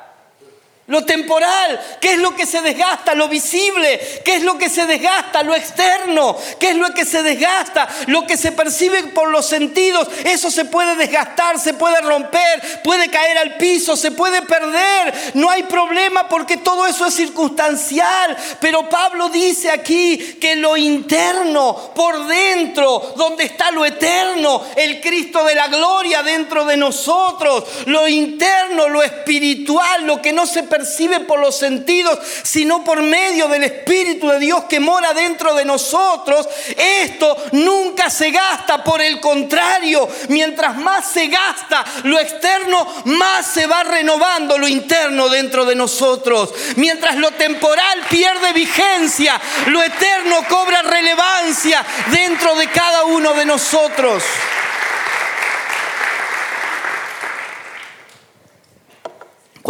Lo 0.92 1.06
temporal, 1.06 1.80
¿qué 2.02 2.16
es 2.16 2.20
lo 2.20 2.36
que 2.36 2.46
se 2.46 2.62
desgasta? 2.62 3.16
Lo 3.16 3.30
visible, 3.30 3.98
¿qué 4.26 4.36
es 4.36 4.44
lo 4.44 4.58
que 4.58 4.70
se 4.70 4.86
desgasta? 4.86 5.42
Lo 5.42 5.56
externo, 5.56 6.38
¿qué 6.60 6.72
es 6.72 6.76
lo 6.76 6.94
que 6.94 7.06
se 7.06 7.24
desgasta? 7.24 7.88
Lo 8.08 8.28
que 8.28 8.36
se 8.36 8.52
percibe 8.52 9.02
por 9.04 9.30
los 9.30 9.46
sentidos, 9.46 10.10
eso 10.26 10.52
se 10.52 10.66
puede 10.66 10.98
desgastar, 10.98 11.58
se 11.62 11.76
puede 11.76 12.02
romper, 12.02 12.82
puede 12.84 13.10
caer 13.10 13.38
al 13.38 13.56
piso, 13.56 13.96
se 13.96 14.12
puede 14.12 14.42
perder. 14.42 15.32
No 15.36 15.50
hay 15.50 15.64
problema 15.64 16.28
porque 16.28 16.58
todo 16.58 16.86
eso 16.86 17.06
es 17.06 17.14
circunstancial. 17.14 18.36
Pero 18.60 18.90
Pablo 18.90 19.30
dice 19.30 19.72
aquí 19.72 20.18
que 20.42 20.58
lo 20.58 20.76
interno, 20.76 21.94
por 21.96 22.28
dentro, 22.28 23.14
donde 23.16 23.46
está 23.46 23.72
lo 23.72 23.86
eterno, 23.86 24.62
el 24.76 25.00
Cristo 25.00 25.46
de 25.46 25.56
la 25.56 25.70
gloria 25.70 26.22
dentro 26.22 26.66
de 26.66 26.76
nosotros, 26.76 27.64
lo 27.86 28.10
interno, 28.10 28.90
lo 28.90 29.02
espiritual, 29.02 30.06
lo 30.06 30.22
que 30.22 30.34
no 30.34 30.46
se 30.46 30.64
percibe 30.64 30.81
percibe 30.82 31.20
por 31.20 31.40
los 31.40 31.56
sentidos, 31.56 32.18
sino 32.42 32.84
por 32.84 33.04
medio 33.04 33.48
del 33.48 33.64
Espíritu 33.64 34.30
de 34.30 34.40
Dios 34.40 34.64
que 34.64 34.80
mora 34.80 35.14
dentro 35.14 35.54
de 35.54 35.64
nosotros, 35.64 36.48
esto 36.76 37.38
nunca 37.52 38.10
se 38.10 38.32
gasta. 38.32 38.84
Por 38.84 39.00
el 39.00 39.20
contrario, 39.20 40.10
mientras 40.30 40.76
más 40.78 41.06
se 41.12 41.28
gasta 41.28 41.86
lo 42.04 42.20
externo, 42.20 42.88
más 43.06 43.46
se 43.46 43.68
va 43.68 43.84
renovando 43.84 44.58
lo 44.58 44.68
interno 44.68 45.30
dentro 45.30 45.66
de 45.66 45.76
nosotros. 45.76 46.52
Mientras 46.78 47.16
lo 47.18 47.30
temporal 47.32 48.00
pierde 48.10 48.54
vigencia, 48.54 49.40
lo 49.68 49.84
eterno 49.84 50.38
cobra 50.50 50.82
relevancia 50.82 51.86
dentro 52.12 52.56
de 52.56 52.68
cada 52.70 53.04
uno 53.06 53.34
de 53.34 53.46
nosotros. 53.46 54.24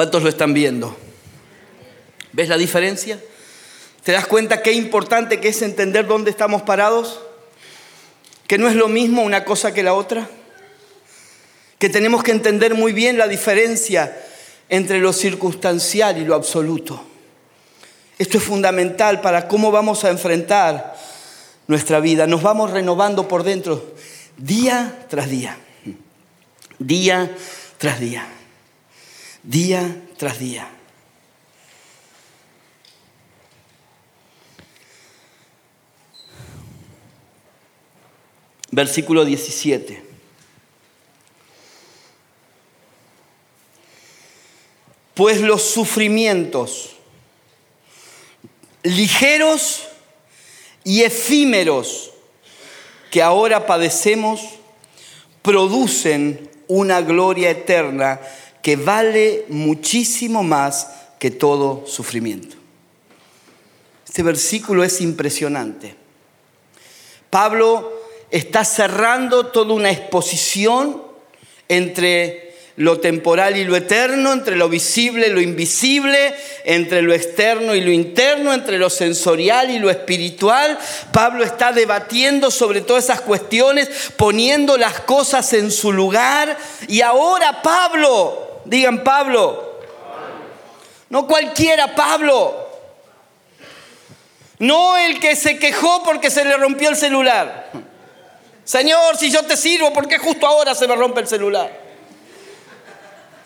¿Cuántos 0.02 0.24
lo 0.24 0.30
están 0.30 0.56
viendo? 0.56 0.98
¿Ves 2.32 2.50
la 2.50 2.58
diferencia? 2.58 3.20
¿Te 4.04 4.14
das 4.14 4.26
cuenta 4.26 4.64
qué 4.64 4.72
importante 4.72 5.40
que 5.40 5.50
es 5.50 5.62
entender 5.62 6.08
dónde 6.08 6.32
estamos 6.32 6.64
parados? 6.64 7.22
Que 8.48 8.58
no 8.58 8.68
es 8.68 8.76
lo 8.76 8.88
mismo 8.88 9.22
una 9.22 9.46
cosa 9.46 9.76
que 9.76 9.84
la 9.84 9.94
otra. 9.94 10.28
Que 11.78 11.88
tenemos 11.88 12.24
que 12.24 12.32
entender 12.32 12.74
muy 12.74 12.94
bien 12.94 13.20
la 13.20 13.28
diferencia 13.28 14.20
entre 14.70 14.98
lo 14.98 15.14
circunstancial 15.14 16.18
y 16.18 16.26
lo 16.26 16.34
absoluto. 16.34 17.04
Esto 18.18 18.40
es 18.40 18.44
fundamental 18.44 19.22
para 19.22 19.48
cómo 19.48 19.70
vamos 19.70 20.04
a 20.04 20.10
enfrentar 20.10 20.98
nuestra 21.68 22.00
vida. 22.00 22.26
Nos 22.26 22.42
vamos 22.42 22.72
renovando 22.72 23.28
por 23.28 23.44
dentro 23.44 23.94
día 24.36 25.06
tras 25.12 25.30
día. 25.30 25.60
Día 26.80 27.30
tras 27.78 28.00
día 28.00 28.26
día 29.44 30.04
tras 30.18 30.40
día. 30.40 30.70
Versículo 38.72 39.26
17. 39.26 40.04
Pues 45.14 45.42
los 45.42 45.62
sufrimientos 45.62 46.96
ligeros 48.84 49.88
y 50.84 51.04
efímeros 51.04 52.12
que 53.12 53.22
ahora 53.22 53.66
padecemos 53.66 54.42
producen 55.42 56.50
una 56.68 57.02
gloria 57.02 57.50
eterna 57.50 58.22
que 58.62 58.76
vale 58.76 59.46
muchísimo 59.50 60.44
más 60.44 60.88
que 61.20 61.32
todo 61.32 61.86
sufrimiento. 61.88 62.56
Este 64.08 64.24
versículo 64.24 64.84
es 64.84 65.00
impresionante. 65.02 65.96
Pablo 67.30 68.02
está 68.30 68.66
cerrando 68.66 69.48
toda 69.48 69.74
una 69.74 69.90
exposición 69.92 71.02
entre 71.70 72.52
lo 72.76 73.00
temporal 73.00 73.58
y 73.58 73.64
lo 73.64 73.76
eterno, 73.76 74.34
entre 74.34 74.56
lo 74.56 74.68
visible 74.68 75.28
y 75.28 75.32
lo 75.32 75.40
invisible, 75.40 76.34
entre 76.66 77.02
lo 77.02 77.14
externo 77.14 77.76
y 77.76 77.82
lo 77.82 77.92
interno, 77.92 78.54
entre 78.54 78.78
lo 78.78 78.90
sensorial 78.90 79.70
y 79.70 79.80
lo 79.80 79.90
espiritual. 79.90 80.78
Pablo 81.14 81.44
está 81.44 81.72
debatiendo 81.72 82.52
sobre 82.52 82.82
todas 82.82 83.06
esas 83.06 83.22
cuestiones, 83.22 83.90
poniendo 84.18 84.78
las 84.78 85.02
cosas 85.02 85.54
en 85.54 85.72
su 85.72 85.92
lugar. 85.94 86.58
Y 86.88 87.02
ahora 87.02 87.62
Pablo 87.62 88.51
Digan 88.66 89.04
Pablo. 89.04 89.80
No 91.10 91.28
cualquiera, 91.28 91.94
Pablo. 91.96 92.70
No 94.60 94.98
el 94.98 95.20
que 95.20 95.36
se 95.36 95.58
quejó 95.58 96.04
porque 96.04 96.30
se 96.30 96.46
le 96.46 96.56
rompió 96.56 96.90
el 96.90 96.96
celular. 96.96 97.72
Señor, 98.64 99.18
si 99.18 99.32
yo 99.32 99.44
te 99.44 99.58
sirvo, 99.58 99.92
¿por 99.92 100.08
qué 100.08 100.18
justo 100.18 100.46
ahora 100.46 100.76
se 100.76 100.88
me 100.88 100.96
rompe 100.96 101.22
el 101.22 101.28
celular? 101.28 101.72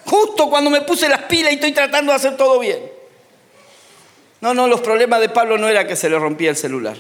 Justo 0.05 0.49
cuando 0.49 0.69
me 0.69 0.81
puse 0.81 1.09
las 1.09 1.23
pilas 1.23 1.51
y 1.51 1.55
estoy 1.55 1.71
tratando 1.71 2.11
de 2.11 2.17
hacer 2.17 2.37
todo 2.37 2.59
bien. 2.59 2.91
No, 4.41 4.53
no, 4.53 4.67
los 4.67 4.81
problemas 4.81 5.19
de 5.21 5.29
Pablo 5.29 5.57
no 5.57 5.67
era 5.67 5.87
que 5.87 5.95
se 5.95 6.09
le 6.09 6.19
rompía 6.19 6.51
el 6.51 6.57
celular. 6.57 6.97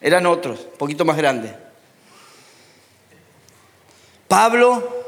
Eran 0.00 0.26
otros, 0.26 0.60
un 0.60 0.78
poquito 0.78 1.04
más 1.04 1.16
grandes. 1.16 1.52
Pablo, 4.28 5.01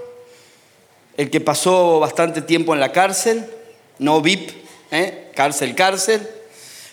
el 1.17 1.31
que 1.31 1.41
pasó 1.41 2.01
bastante 2.01 2.43
tiempo 2.43 2.75
en 2.75 2.81
la 2.81 2.93
cárcel, 2.93 3.47
no 3.99 4.21
VIP, 4.21 4.51
¿eh? 4.91 5.31
cárcel, 5.35 5.75
cárcel. 5.75 6.29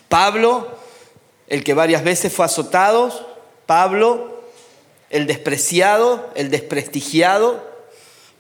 Pablo, 0.10 0.68
el 1.48 1.64
que 1.64 1.74
varias 1.74 2.04
veces 2.04 2.32
fue 2.34 2.46
azotado. 2.46 3.12
Pablo, 3.66 4.44
el 5.10 5.28
despreciado, 5.28 6.30
el 6.36 6.50
desprestigiado. 6.50 7.64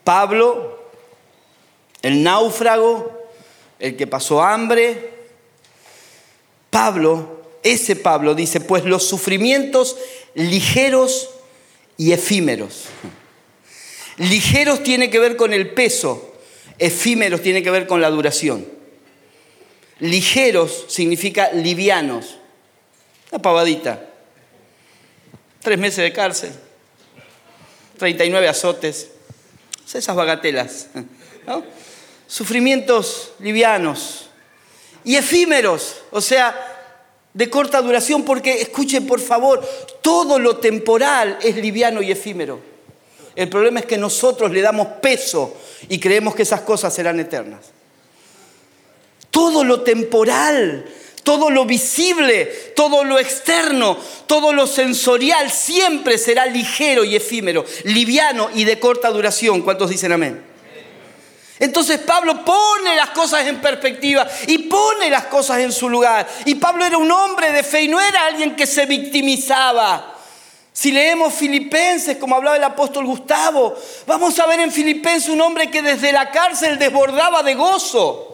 Pablo, 0.03 0.79
el 2.01 2.23
náufrago, 2.23 3.11
el 3.79 3.95
que 3.95 4.07
pasó 4.07 4.41
hambre. 4.41 5.11
Pablo, 6.69 7.41
ese 7.63 7.95
Pablo 7.95 8.35
dice, 8.35 8.59
pues 8.59 8.85
los 8.85 9.07
sufrimientos 9.07 9.97
ligeros 10.33 11.29
y 11.97 12.13
efímeros. 12.13 12.85
Ligeros 14.17 14.83
tiene 14.83 15.09
que 15.09 15.19
ver 15.19 15.35
con 15.35 15.53
el 15.53 15.69
peso, 15.69 16.35
efímeros 16.77 17.41
tiene 17.41 17.63
que 17.63 17.71
ver 17.71 17.87
con 17.87 18.01
la 18.01 18.09
duración. 18.09 18.65
Ligeros 20.01 20.85
significa 20.87 21.51
livianos. 21.51 22.37
Una 23.31 23.41
pavadita. 23.41 24.03
Tres 25.61 25.77
meses 25.77 26.03
de 26.03 26.11
cárcel. 26.11 26.51
39 27.97 28.47
azotes. 28.47 29.11
Esas 29.93 30.15
bagatelas. 30.15 30.87
Sufrimientos 32.27 33.33
livianos. 33.39 34.29
Y 35.03 35.17
efímeros. 35.17 35.97
O 36.09 36.19
sea, 36.19 36.55
de 37.33 37.49
corta 37.51 37.79
duración. 37.81 38.25
Porque, 38.25 38.59
escuchen 38.59 39.05
por 39.05 39.19
favor, 39.19 39.63
todo 40.01 40.39
lo 40.39 40.57
temporal 40.57 41.37
es 41.43 41.55
liviano 41.57 42.01
y 42.01 42.11
efímero. 42.11 42.70
El 43.41 43.49
problema 43.49 43.79
es 43.79 43.87
que 43.87 43.97
nosotros 43.97 44.51
le 44.51 44.61
damos 44.61 44.87
peso 45.01 45.57
y 45.89 45.99
creemos 45.99 46.35
que 46.35 46.43
esas 46.43 46.61
cosas 46.61 46.93
serán 46.93 47.19
eternas. 47.19 47.71
Todo 49.31 49.63
lo 49.63 49.81
temporal, 49.81 50.85
todo 51.23 51.49
lo 51.49 51.65
visible, 51.65 52.45
todo 52.75 53.03
lo 53.03 53.17
externo, 53.17 53.97
todo 54.27 54.53
lo 54.53 54.67
sensorial 54.67 55.49
siempre 55.49 56.19
será 56.19 56.45
ligero 56.45 57.03
y 57.03 57.15
efímero, 57.15 57.65
liviano 57.85 58.51
y 58.53 58.63
de 58.63 58.79
corta 58.79 59.09
duración. 59.09 59.63
¿Cuántos 59.63 59.89
dicen 59.89 60.11
amén? 60.11 60.43
Entonces 61.57 61.97
Pablo 61.97 62.45
pone 62.45 62.95
las 62.95 63.09
cosas 63.09 63.47
en 63.47 63.59
perspectiva 63.59 64.27
y 64.45 64.59
pone 64.59 65.09
las 65.09 65.25
cosas 65.25 65.61
en 65.61 65.71
su 65.71 65.89
lugar. 65.89 66.27
Y 66.45 66.53
Pablo 66.53 66.85
era 66.85 66.99
un 66.99 67.09
hombre 67.09 67.51
de 67.51 67.63
fe 67.63 67.81
y 67.81 67.87
no 67.87 67.99
era 67.99 68.27
alguien 68.27 68.55
que 68.55 68.67
se 68.67 68.85
victimizaba. 68.85 70.10
Si 70.73 70.91
leemos 70.91 71.33
Filipenses, 71.33 72.17
como 72.17 72.35
hablaba 72.35 72.55
el 72.55 72.63
apóstol 72.63 73.05
Gustavo, 73.05 73.75
vamos 74.07 74.39
a 74.39 74.47
ver 74.47 74.61
en 74.61 74.71
Filipenses 74.71 75.29
un 75.29 75.41
hombre 75.41 75.69
que 75.69 75.81
desde 75.81 76.11
la 76.11 76.31
cárcel 76.31 76.79
desbordaba 76.79 77.43
de 77.43 77.55
gozo 77.55 78.33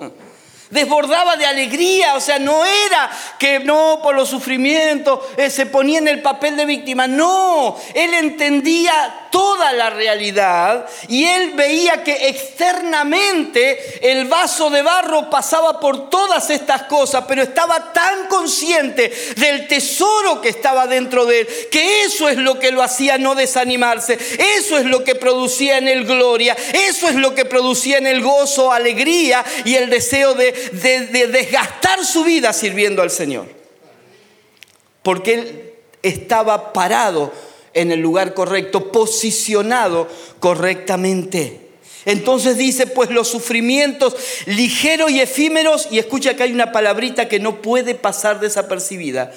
desbordaba 0.70 1.36
de 1.36 1.46
alegría, 1.46 2.16
o 2.16 2.20
sea, 2.20 2.40
no 2.40 2.66
era 2.66 3.10
que 3.40 3.60
no 3.60 4.00
por 4.02 4.16
los 4.16 4.30
sufrimientos 4.30 5.20
eh, 5.38 5.50
se 5.50 5.66
ponía 5.66 6.00
en 6.00 6.08
el 6.08 6.22
papel 6.22 6.58
de 6.58 6.66
víctima, 6.66 7.08
no, 7.08 7.78
él 7.94 8.14
entendía 8.14 9.27
toda 9.32 9.74
la 9.74 9.90
realidad 9.90 10.88
y 11.08 11.26
él 11.26 11.54
veía 11.56 12.04
que 12.04 12.30
externamente 12.30 14.10
el 14.10 14.26
vaso 14.26 14.70
de 14.70 14.82
barro 14.82 15.30
pasaba 15.30 15.80
por 15.80 16.10
todas 16.10 16.50
estas 16.50 16.84
cosas, 16.84 17.26
pero 17.28 17.42
estaba 17.42 17.94
tan 17.94 18.28
consciente 18.28 19.12
del 19.38 19.68
tesoro 19.68 20.42
que 20.42 20.50
estaba 20.50 20.88
dentro 20.88 21.26
de 21.26 21.42
él, 21.42 21.48
que 21.72 22.04
eso 22.04 22.30
es 22.30 22.38
lo 22.38 22.60
que 22.60 22.72
lo 22.72 22.84
hacía 22.84 23.18
no 23.18 23.36
desanimarse, 23.36 24.18
eso 24.58 24.78
es 24.78 24.86
lo 24.86 25.04
que 25.04 25.16
producía 25.16 25.78
en 25.78 25.88
él 25.88 26.06
gloria, 26.06 26.56
eso 26.74 27.08
es 27.08 27.16
lo 27.16 27.34
que 27.36 27.46
producía 27.46 27.98
en 27.98 28.08
él 28.08 28.22
gozo, 28.22 28.72
alegría 28.72 29.44
y 29.66 29.76
el 29.76 29.90
deseo 29.90 30.34
de 30.34 30.48
de, 30.72 31.28
desgastar 31.28 32.04
su 32.06 32.24
vida 32.24 32.54
sirviendo 32.54 33.02
al 33.02 33.12
Señor. 33.12 33.48
Porque 35.04 35.34
él 35.34 35.74
estaba 36.02 36.74
parado 36.74 37.32
en 37.78 37.92
el 37.92 38.00
lugar 38.00 38.34
correcto, 38.34 38.92
posicionado 38.92 40.08
correctamente. 40.40 41.62
Entonces 42.06 42.58
dice, 42.58 42.88
pues 42.88 43.10
los 43.10 43.28
sufrimientos 43.28 44.16
ligeros 44.46 45.12
y 45.12 45.20
efímeros, 45.20 45.88
y 45.92 46.00
escucha 46.00 46.36
que 46.36 46.44
hay 46.44 46.54
una 46.54 46.72
palabrita 46.72 47.28
que 47.28 47.40
no 47.40 47.62
puede 47.62 47.96
pasar 47.96 48.40
desapercibida, 48.40 49.34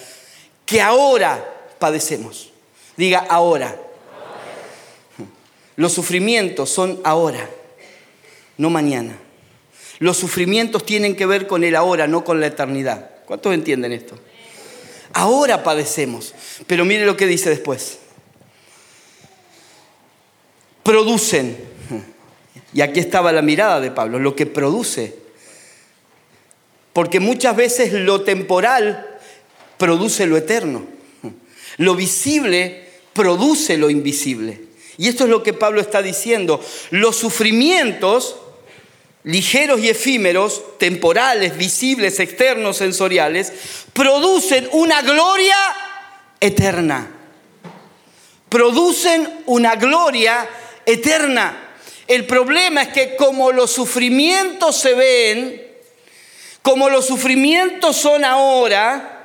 que 0.67 0.81
ahora 0.81 1.45
padecemos. 1.79 2.51
Diga 2.97 3.27
ahora. 3.29 3.77
Los 5.77 5.93
sufrimientos 5.93 6.71
son 6.71 7.01
ahora, 7.05 7.49
no 8.57 8.71
mañana. 8.71 9.19
Los 9.99 10.17
sufrimientos 10.17 10.85
tienen 10.87 11.17
que 11.17 11.27
ver 11.27 11.47
con 11.47 11.65
el 11.65 11.75
ahora, 11.75 12.07
no 12.07 12.25
con 12.25 12.41
la 12.41 12.47
eternidad. 12.47 13.11
¿Cuántos 13.27 13.53
entienden 13.55 13.93
esto? 13.93 14.17
Ahora 15.13 15.63
padecemos. 15.63 16.35
Pero 16.67 16.85
mire 16.85 17.05
lo 17.05 17.17
que 17.17 17.27
dice 17.27 17.51
después. 17.51 18.00
Producen. 20.83 21.57
Y 22.73 22.83
aquí 22.83 23.01
estaba 23.01 23.33
la 23.33 23.43
mirada 23.43 23.81
de 23.81 23.91
Pablo, 23.91 24.19
lo 24.19 24.37
que 24.37 24.47
produce. 24.47 25.17
Porque 26.93 27.21
muchas 27.21 27.57
veces 27.57 27.93
lo 27.93 28.23
temporal 28.23 29.07
produce 29.77 30.27
lo 30.27 30.37
eterno. 30.37 30.87
Lo 31.79 31.95
visible 31.95 32.89
produce 33.13 33.77
lo 33.77 33.91
invisible. 33.91 34.61
Y 34.99 35.09
esto 35.09 35.25
es 35.25 35.31
lo 35.31 35.43
que 35.43 35.53
Pablo 35.53 35.81
está 35.81 36.03
diciendo. 36.03 36.63
Los 36.91 37.17
sufrimientos 37.17 38.37
ligeros 39.25 39.81
y 39.81 39.89
efímeros, 39.89 40.79
temporales, 40.79 41.57
visibles, 41.57 42.21
externos, 42.21 42.79
sensoriales, 42.79 43.53
producen 43.93 44.69
una 44.73 45.03
gloria 45.03 45.57
eterna. 46.41 47.11
Producen 48.49 49.43
una 49.47 49.77
gloria 49.77 50.49
eterna. 50.93 51.69
El 52.07 52.27
problema 52.27 52.83
es 52.83 52.89
que 52.89 53.17
como 53.17 53.53
los 53.53 53.71
sufrimientos 53.71 54.77
se 54.77 54.95
ven, 54.95 55.63
como 56.63 56.89
los 56.89 57.07
sufrimientos 57.07 57.97
son 57.97 58.25
ahora, 58.25 59.21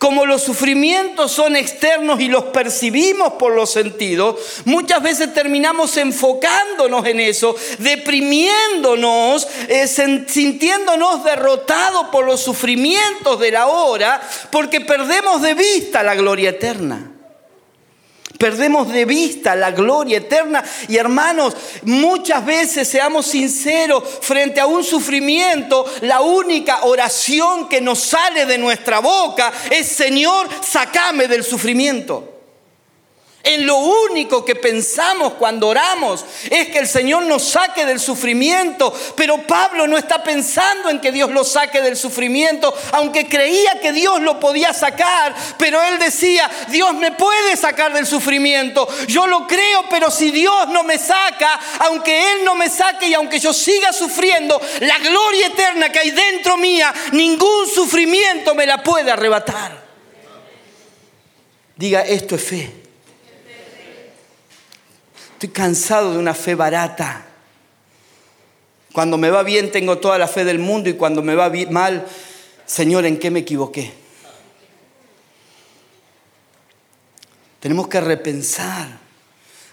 como 0.00 0.24
los 0.24 0.42
sufrimientos 0.42 1.30
son 1.30 1.56
externos 1.56 2.20
y 2.20 2.28
los 2.28 2.44
percibimos 2.44 3.34
por 3.34 3.54
los 3.54 3.70
sentidos, 3.70 4.36
muchas 4.64 5.02
veces 5.02 5.34
terminamos 5.34 5.94
enfocándonos 5.98 7.04
en 7.06 7.20
eso, 7.20 7.54
deprimiéndonos, 7.78 9.46
eh, 9.68 9.86
sintiéndonos 9.86 11.22
derrotados 11.22 12.06
por 12.06 12.24
los 12.24 12.40
sufrimientos 12.40 13.38
de 13.40 13.50
la 13.50 13.66
hora, 13.66 14.22
porque 14.50 14.80
perdemos 14.80 15.42
de 15.42 15.52
vista 15.52 16.02
la 16.02 16.14
gloria 16.14 16.48
eterna. 16.48 17.19
Perdemos 18.40 18.90
de 18.90 19.04
vista 19.04 19.54
la 19.54 19.70
gloria 19.70 20.16
eterna. 20.16 20.64
Y 20.88 20.96
hermanos, 20.96 21.54
muchas 21.82 22.42
veces, 22.42 22.88
seamos 22.88 23.26
sinceros, 23.26 24.02
frente 24.22 24.58
a 24.60 24.64
un 24.64 24.82
sufrimiento, 24.82 25.84
la 26.00 26.22
única 26.22 26.84
oración 26.84 27.68
que 27.68 27.82
nos 27.82 27.98
sale 27.98 28.46
de 28.46 28.56
nuestra 28.56 29.00
boca 29.00 29.52
es, 29.68 29.88
Señor, 29.88 30.48
sacame 30.66 31.28
del 31.28 31.44
sufrimiento. 31.44 32.39
En 33.42 33.66
lo 33.66 33.76
único 33.76 34.44
que 34.44 34.54
pensamos 34.54 35.32
cuando 35.34 35.68
oramos 35.68 36.24
es 36.50 36.68
que 36.68 36.78
el 36.78 36.86
Señor 36.86 37.22
nos 37.24 37.42
saque 37.42 37.86
del 37.86 37.98
sufrimiento. 37.98 38.92
Pero 39.16 39.46
Pablo 39.46 39.86
no 39.86 39.96
está 39.96 40.22
pensando 40.22 40.90
en 40.90 41.00
que 41.00 41.10
Dios 41.10 41.30
lo 41.30 41.42
saque 41.42 41.80
del 41.80 41.96
sufrimiento, 41.96 42.74
aunque 42.92 43.28
creía 43.28 43.80
que 43.80 43.92
Dios 43.92 44.20
lo 44.20 44.38
podía 44.38 44.74
sacar. 44.74 45.34
Pero 45.56 45.82
él 45.82 45.98
decía, 45.98 46.50
Dios 46.68 46.92
me 46.94 47.12
puede 47.12 47.56
sacar 47.56 47.94
del 47.94 48.06
sufrimiento. 48.06 48.86
Yo 49.08 49.26
lo 49.26 49.46
creo, 49.46 49.84
pero 49.88 50.10
si 50.10 50.30
Dios 50.30 50.68
no 50.68 50.84
me 50.84 50.98
saca, 50.98 51.58
aunque 51.80 52.32
Él 52.32 52.44
no 52.44 52.54
me 52.54 52.68
saque 52.68 53.08
y 53.08 53.14
aunque 53.14 53.38
yo 53.38 53.54
siga 53.54 53.92
sufriendo, 53.94 54.60
la 54.80 54.98
gloria 54.98 55.46
eterna 55.46 55.90
que 55.90 56.00
hay 56.00 56.10
dentro 56.10 56.58
mía, 56.58 56.92
ningún 57.12 57.66
sufrimiento 57.66 58.54
me 58.54 58.66
la 58.66 58.82
puede 58.82 59.10
arrebatar. 59.10 59.80
Diga, 61.74 62.02
esto 62.02 62.34
es 62.34 62.42
fe. 62.42 62.89
Estoy 65.40 65.54
cansado 65.54 66.12
de 66.12 66.18
una 66.18 66.34
fe 66.34 66.54
barata. 66.54 67.24
Cuando 68.92 69.16
me 69.16 69.30
va 69.30 69.42
bien 69.42 69.72
tengo 69.72 69.96
toda 69.96 70.18
la 70.18 70.28
fe 70.28 70.44
del 70.44 70.58
mundo 70.58 70.90
y 70.90 70.92
cuando 70.92 71.22
me 71.22 71.34
va 71.34 71.50
mal, 71.70 72.06
Señor, 72.66 73.06
¿en 73.06 73.18
qué 73.18 73.30
me 73.30 73.40
equivoqué? 73.40 73.90
Tenemos 77.58 77.88
que 77.88 78.02
repensar 78.02 78.98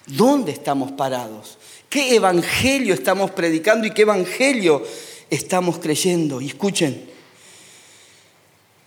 dónde 0.06 0.54
estamos 0.54 0.94
parados, 0.94 1.58
qué 1.90 2.16
evangelio 2.16 2.94
estamos 2.94 3.32
predicando 3.32 3.88
y 3.88 3.92
qué 3.92 4.04
evangelio 4.04 4.88
estamos 5.30 5.80
creyendo. 5.80 6.40
Y 6.40 6.48
escuchen, 6.48 7.10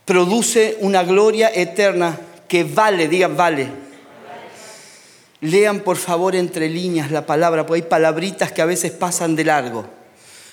produce 0.06 0.78
una 0.80 1.02
gloria 1.02 1.52
eterna 1.54 2.18
que 2.48 2.64
vale, 2.64 3.06
digan 3.06 3.36
vale. 3.36 3.89
Lean 5.40 5.80
por 5.80 5.96
favor 5.96 6.36
entre 6.36 6.68
líneas 6.68 7.10
la 7.10 7.24
palabra, 7.24 7.64
porque 7.66 7.82
hay 7.82 7.88
palabritas 7.88 8.52
que 8.52 8.60
a 8.60 8.66
veces 8.66 8.92
pasan 8.92 9.36
de 9.36 9.44
largo, 9.44 9.86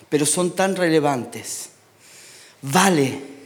pero 0.09 0.25
son 0.25 0.55
tan 0.55 0.75
relevantes. 0.75 1.69
Vale. 2.61 3.37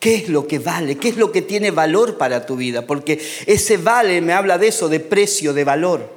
¿Qué 0.00 0.16
es 0.16 0.28
lo 0.28 0.46
que 0.46 0.58
vale? 0.58 0.96
¿Qué 0.96 1.08
es 1.08 1.16
lo 1.16 1.32
que 1.32 1.40
tiene 1.40 1.70
valor 1.70 2.18
para 2.18 2.44
tu 2.44 2.56
vida? 2.56 2.86
Porque 2.86 3.26
ese 3.46 3.78
vale 3.78 4.20
me 4.20 4.34
habla 4.34 4.58
de 4.58 4.68
eso, 4.68 4.88
de 4.88 5.00
precio, 5.00 5.54
de 5.54 5.64
valor. 5.64 6.10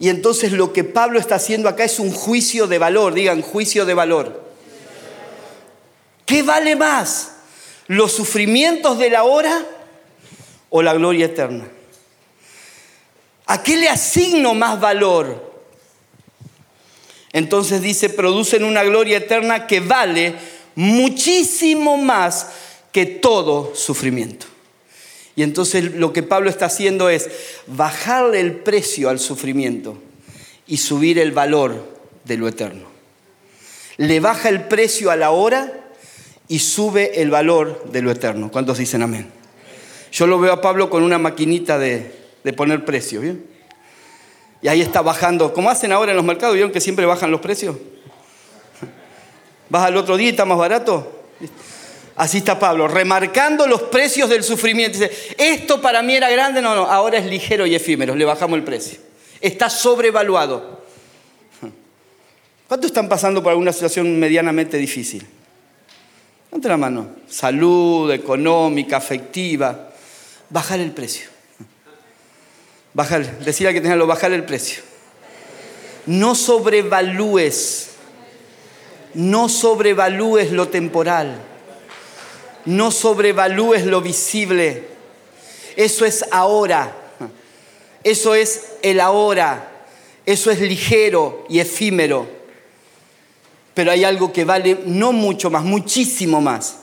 Y 0.00 0.08
entonces 0.08 0.52
lo 0.52 0.72
que 0.72 0.84
Pablo 0.84 1.18
está 1.20 1.36
haciendo 1.36 1.68
acá 1.68 1.84
es 1.84 1.98
un 1.98 2.12
juicio 2.12 2.66
de 2.66 2.78
valor, 2.78 3.14
digan 3.14 3.42
juicio 3.42 3.84
de 3.84 3.94
valor. 3.94 4.42
¿Qué 6.24 6.42
vale 6.42 6.76
más? 6.76 7.32
¿Los 7.86 8.12
sufrimientos 8.12 8.98
de 8.98 9.10
la 9.10 9.24
hora 9.24 9.64
o 10.68 10.82
la 10.82 10.94
gloria 10.94 11.26
eterna? 11.26 11.68
¿A 13.48 13.62
qué 13.62 13.78
le 13.78 13.88
asigno 13.88 14.54
más 14.54 14.78
valor? 14.78 15.48
Entonces 17.32 17.80
dice, 17.80 18.10
producen 18.10 18.62
una 18.62 18.84
gloria 18.84 19.16
eterna 19.16 19.66
que 19.66 19.80
vale 19.80 20.34
muchísimo 20.74 21.96
más 21.96 22.48
que 22.92 23.06
todo 23.06 23.74
sufrimiento. 23.74 24.46
Y 25.34 25.42
entonces 25.42 25.94
lo 25.94 26.12
que 26.12 26.22
Pablo 26.22 26.50
está 26.50 26.66
haciendo 26.66 27.08
es 27.08 27.30
bajarle 27.66 28.40
el 28.40 28.52
precio 28.52 29.08
al 29.08 29.18
sufrimiento 29.18 29.96
y 30.66 30.76
subir 30.76 31.18
el 31.18 31.32
valor 31.32 31.96
de 32.24 32.36
lo 32.36 32.48
eterno. 32.48 32.86
Le 33.96 34.20
baja 34.20 34.50
el 34.50 34.64
precio 34.64 35.10
a 35.10 35.16
la 35.16 35.30
hora 35.30 35.88
y 36.48 36.58
sube 36.58 37.22
el 37.22 37.30
valor 37.30 37.90
de 37.90 38.02
lo 38.02 38.10
eterno. 38.10 38.50
¿Cuántos 38.50 38.76
dicen 38.76 39.02
amén? 39.02 39.30
Yo 40.12 40.26
lo 40.26 40.38
veo 40.38 40.52
a 40.52 40.60
Pablo 40.60 40.90
con 40.90 41.02
una 41.02 41.18
maquinita 41.18 41.78
de, 41.78 42.17
de 42.48 42.54
poner 42.54 42.82
precio, 42.82 43.20
¿bien? 43.20 43.44
Y 44.62 44.68
ahí 44.68 44.80
está 44.80 45.02
bajando, 45.02 45.52
como 45.52 45.68
hacen 45.68 45.92
ahora 45.92 46.12
en 46.12 46.16
los 46.16 46.24
mercados, 46.24 46.54
¿vieron 46.54 46.72
que 46.72 46.80
siempre 46.80 47.04
bajan 47.04 47.30
los 47.30 47.42
precios? 47.42 47.76
Vas 49.68 49.84
al 49.84 49.98
otro 49.98 50.16
día 50.16 50.28
y 50.28 50.30
está 50.30 50.46
más 50.46 50.56
barato. 50.56 51.26
Así 52.16 52.38
está 52.38 52.58
Pablo, 52.58 52.88
remarcando 52.88 53.66
los 53.66 53.82
precios 53.82 54.30
del 54.30 54.42
sufrimiento. 54.42 54.98
Dice, 54.98 55.12
esto 55.36 55.82
para 55.82 56.00
mí 56.00 56.14
era 56.14 56.30
grande, 56.30 56.62
no, 56.62 56.74
no, 56.74 56.86
ahora 56.86 57.18
es 57.18 57.26
ligero 57.26 57.66
y 57.66 57.74
efímero, 57.74 58.14
le 58.14 58.24
bajamos 58.24 58.56
el 58.56 58.64
precio. 58.64 58.98
Está 59.42 59.68
sobrevaluado. 59.68 60.78
¿Cuántos 62.66 62.88
están 62.88 63.10
pasando 63.10 63.42
por 63.42 63.50
alguna 63.50 63.74
situación 63.74 64.18
medianamente 64.18 64.78
difícil? 64.78 65.26
Levante 66.46 66.68
la 66.68 66.78
mano. 66.78 67.08
Salud, 67.28 68.10
económica, 68.10 68.96
afectiva. 68.96 69.90
Bajar 70.48 70.80
el 70.80 70.92
precio. 70.92 71.37
Bajar, 72.98 73.38
decirle 73.38 73.72
que 73.72 73.80
tenga 73.80 73.94
bajar 74.04 74.32
el 74.32 74.42
precio. 74.42 74.82
No 76.06 76.34
sobrevalúes 76.34 77.88
no 79.14 79.48
sobrevalúes 79.48 80.52
lo 80.52 80.68
temporal. 80.68 81.38
No 82.64 82.90
sobrevalúes 82.90 83.84
lo 83.84 84.00
visible. 84.00 84.84
Eso 85.76 86.04
es 86.04 86.24
ahora. 86.30 86.94
Eso 88.04 88.34
es 88.34 88.74
el 88.82 89.00
ahora. 89.00 89.86
Eso 90.26 90.50
es 90.50 90.60
ligero 90.60 91.46
y 91.48 91.60
efímero. 91.60 92.28
Pero 93.74 93.90
hay 93.90 94.04
algo 94.04 94.32
que 94.32 94.44
vale 94.44 94.78
no 94.84 95.12
mucho 95.12 95.50
más, 95.50 95.64
muchísimo 95.64 96.40
más. 96.40 96.76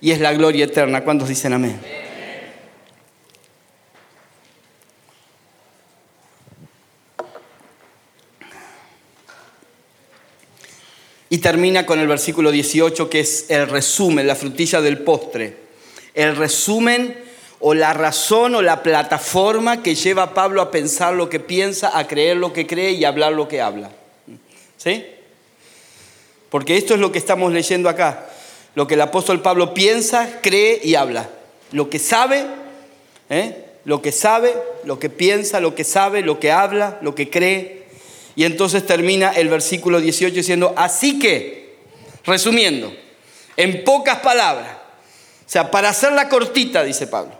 Y 0.00 0.10
es 0.10 0.20
la 0.20 0.32
gloria 0.32 0.64
eterna. 0.64 1.04
¿Cuántos 1.04 1.28
dicen 1.28 1.52
amén? 1.52 1.97
Y 11.30 11.38
termina 11.38 11.84
con 11.84 11.98
el 11.98 12.08
versículo 12.08 12.50
18, 12.50 13.10
que 13.10 13.20
es 13.20 13.50
el 13.50 13.68
resumen, 13.68 14.26
la 14.26 14.34
frutilla 14.34 14.80
del 14.80 14.98
postre. 14.98 15.56
El 16.14 16.36
resumen 16.36 17.16
o 17.60 17.74
la 17.74 17.92
razón 17.92 18.54
o 18.54 18.62
la 18.62 18.82
plataforma 18.82 19.82
que 19.82 19.94
lleva 19.94 20.22
a 20.22 20.34
Pablo 20.34 20.62
a 20.62 20.70
pensar 20.70 21.14
lo 21.14 21.28
que 21.28 21.40
piensa, 21.40 21.96
a 21.96 22.06
creer 22.06 22.36
lo 22.36 22.52
que 22.52 22.66
cree 22.66 22.92
y 22.92 23.04
a 23.04 23.08
hablar 23.08 23.32
lo 23.32 23.48
que 23.48 23.60
habla. 23.60 23.90
¿Sí? 24.76 25.04
Porque 26.50 26.76
esto 26.76 26.94
es 26.94 27.00
lo 27.00 27.12
que 27.12 27.18
estamos 27.18 27.52
leyendo 27.52 27.88
acá. 27.88 28.26
Lo 28.74 28.86
que 28.86 28.94
el 28.94 29.00
apóstol 29.00 29.42
Pablo 29.42 29.74
piensa, 29.74 30.40
cree 30.40 30.80
y 30.82 30.94
habla. 30.94 31.28
Lo 31.72 31.90
que 31.90 31.98
sabe, 31.98 32.46
¿eh? 33.28 33.64
lo 33.84 34.00
que 34.00 34.12
sabe, 34.12 34.54
lo 34.84 34.98
que 34.98 35.10
piensa, 35.10 35.60
lo 35.60 35.74
que 35.74 35.84
sabe, 35.84 36.22
lo 36.22 36.38
que 36.38 36.52
habla, 36.52 36.98
lo 37.02 37.14
que 37.14 37.28
cree 37.28 37.77
y 38.38 38.44
entonces 38.44 38.86
termina 38.86 39.30
el 39.30 39.48
versículo 39.48 40.00
18 40.00 40.32
diciendo, 40.32 40.72
así 40.76 41.18
que, 41.18 41.74
resumiendo, 42.24 42.94
en 43.56 43.82
pocas 43.82 44.20
palabras, 44.20 44.76
o 45.44 45.50
sea, 45.50 45.72
para 45.72 45.88
hacerla 45.88 46.28
cortita, 46.28 46.84
dice 46.84 47.08
Pablo, 47.08 47.32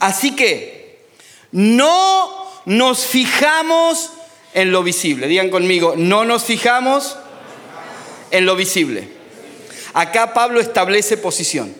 así 0.00 0.36
que 0.36 1.06
no 1.50 2.46
nos 2.66 3.06
fijamos 3.06 4.10
en 4.52 4.70
lo 4.70 4.82
visible. 4.82 5.28
Digan 5.28 5.48
conmigo, 5.48 5.94
no 5.96 6.26
nos 6.26 6.44
fijamos 6.44 7.16
en 8.30 8.44
lo 8.44 8.54
visible. 8.54 9.08
Acá 9.94 10.34
Pablo 10.34 10.60
establece 10.60 11.16
posición. 11.16 11.74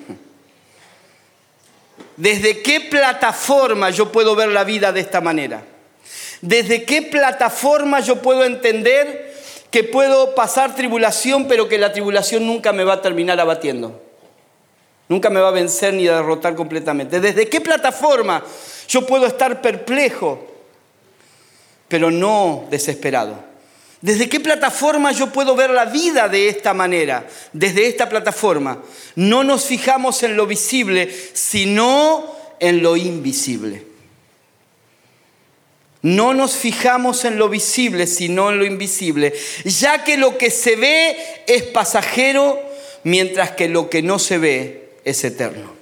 ¿Desde 2.16 2.62
qué 2.62 2.81
plataforma 2.81 3.90
yo 3.90 4.11
puedo 4.11 4.35
ver 4.35 4.49
la 4.49 4.64
vida 4.64 4.90
de 4.90 5.01
esta 5.01 5.21
manera? 5.21 5.66
¿Desde 6.42 6.83
qué 6.83 7.02
plataforma 7.02 8.00
yo 8.00 8.20
puedo 8.20 8.44
entender 8.44 9.33
que 9.70 9.85
puedo 9.85 10.35
pasar 10.35 10.74
tribulación, 10.74 11.46
pero 11.46 11.68
que 11.68 11.78
la 11.78 11.92
tribulación 11.92 12.46
nunca 12.46 12.72
me 12.72 12.83
va 12.85 12.94
a 12.94 13.00
terminar 13.00 13.40
abatiendo? 13.40 14.02
Nunca 15.09 15.31
me 15.31 15.40
va 15.40 15.48
a 15.48 15.52
vencer 15.52 15.94
ni 15.94 16.09
a 16.09 16.16
derrotar 16.16 16.57
completamente. 16.57 17.20
¿Desde 17.20 17.48
qué 17.48 17.61
plataforma 17.61 18.42
yo 18.88 19.07
puedo 19.07 19.26
estar 19.26 19.62
perplejo, 19.62 20.44
pero 21.87 22.11
no 22.11 22.66
desesperado? 22.70 23.37
¿Desde 24.00 24.28
qué 24.28 24.40
plataforma 24.40 25.12
yo 25.12 25.28
puedo 25.28 25.55
ver 25.55 25.70
la 25.70 25.85
vida 25.85 26.28
de 26.28 26.48
esta 26.48 26.74
manera? 26.74 27.24
Desde 27.52 27.87
esta 27.87 28.09
plataforma. 28.09 28.83
No 29.14 29.44
nos 29.44 29.64
fijamos 29.66 30.24
en 30.24 30.37
lo 30.37 30.48
visible, 30.48 31.09
sino 31.35 32.35
en 32.59 32.83
lo 32.83 32.96
invisible. 32.96 33.91
No 36.02 36.34
nos 36.34 36.56
fijamos 36.56 37.24
en 37.24 37.38
lo 37.38 37.48
visible, 37.48 38.08
sino 38.08 38.50
en 38.50 38.58
lo 38.58 38.64
invisible, 38.64 39.32
ya 39.64 40.02
que 40.02 40.16
lo 40.16 40.36
que 40.36 40.50
se 40.50 40.74
ve 40.74 41.16
es 41.46 41.62
pasajero, 41.62 42.60
mientras 43.04 43.52
que 43.52 43.68
lo 43.68 43.88
que 43.88 44.02
no 44.02 44.18
se 44.18 44.38
ve 44.38 44.88
es 45.04 45.22
eterno. 45.22 45.72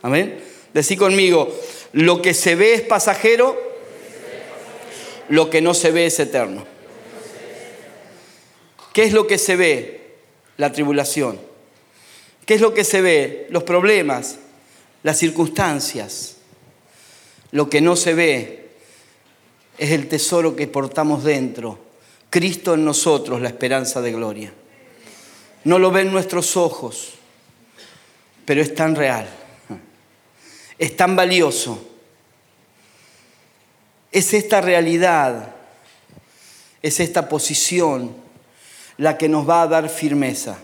Amén. 0.00 0.40
Decí 0.72 0.96
conmigo, 0.96 1.54
lo 1.92 2.22
que 2.22 2.32
se 2.32 2.54
ve 2.54 2.74
es 2.74 2.80
pasajero, 2.82 3.60
lo 5.28 5.50
que 5.50 5.60
no 5.60 5.74
se 5.74 5.90
ve 5.90 6.06
es 6.06 6.18
eterno. 6.20 6.66
¿Qué 8.94 9.04
es 9.04 9.12
lo 9.12 9.26
que 9.26 9.36
se 9.36 9.56
ve? 9.56 10.00
La 10.56 10.72
tribulación. 10.72 11.38
¿Qué 12.46 12.54
es 12.54 12.62
lo 12.62 12.72
que 12.72 12.84
se 12.84 13.02
ve? 13.02 13.46
Los 13.50 13.64
problemas, 13.64 14.38
las 15.02 15.18
circunstancias. 15.18 16.36
Lo 17.50 17.68
que 17.68 17.82
no 17.82 17.94
se 17.94 18.14
ve 18.14 18.65
es 19.78 19.90
el 19.90 20.08
tesoro 20.08 20.56
que 20.56 20.66
portamos 20.66 21.24
dentro. 21.24 21.78
Cristo 22.30 22.74
en 22.74 22.84
nosotros, 22.84 23.40
la 23.40 23.48
esperanza 23.48 24.00
de 24.00 24.12
gloria. 24.12 24.52
No 25.64 25.78
lo 25.78 25.90
ven 25.90 26.12
nuestros 26.12 26.56
ojos, 26.56 27.14
pero 28.44 28.62
es 28.62 28.74
tan 28.74 28.94
real, 28.94 29.28
es 30.78 30.96
tan 30.96 31.16
valioso. 31.16 31.88
Es 34.12 34.32
esta 34.32 34.60
realidad, 34.60 35.54
es 36.80 37.00
esta 37.00 37.28
posición 37.28 38.14
la 38.96 39.18
que 39.18 39.28
nos 39.28 39.48
va 39.48 39.62
a 39.62 39.66
dar 39.66 39.88
firmeza. 39.88 40.58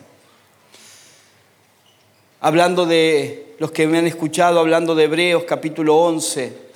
Hablando 2.40 2.86
de 2.86 3.54
los 3.58 3.72
que 3.72 3.86
me 3.86 3.98
han 3.98 4.06
escuchado, 4.06 4.58
hablando 4.58 4.94
de 4.94 5.04
Hebreos 5.04 5.44
capítulo 5.44 5.96
11, 5.96 6.71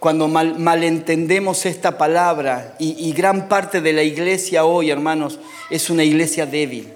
cuando 0.00 0.26
malentendemos 0.26 1.64
esta 1.66 1.96
palabra 1.96 2.74
y 2.78 3.12
gran 3.12 3.48
parte 3.48 3.80
de 3.80 3.92
la 3.92 4.02
iglesia 4.02 4.64
hoy, 4.64 4.90
hermanos, 4.90 5.38
es 5.70 5.90
una 5.90 6.02
iglesia 6.02 6.46
débil. 6.46 6.88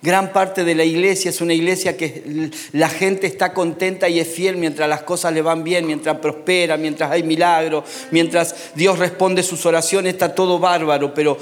Gran 0.00 0.32
parte 0.32 0.62
de 0.62 0.76
la 0.76 0.84
iglesia 0.84 1.30
es 1.30 1.40
una 1.40 1.54
iglesia 1.54 1.96
que 1.96 2.50
la 2.72 2.88
gente 2.88 3.26
está 3.26 3.52
contenta 3.52 4.08
y 4.08 4.20
es 4.20 4.28
fiel 4.28 4.56
mientras 4.56 4.88
las 4.88 5.02
cosas 5.02 5.32
le 5.32 5.42
van 5.42 5.64
bien, 5.64 5.86
mientras 5.86 6.18
prospera, 6.18 6.76
mientras 6.76 7.10
hay 7.10 7.24
milagros, 7.24 7.82
mientras 8.12 8.54
Dios 8.76 8.98
responde 9.00 9.42
sus 9.42 9.66
oraciones, 9.66 10.12
está 10.12 10.36
todo 10.36 10.60
bárbaro, 10.60 11.14
pero 11.14 11.36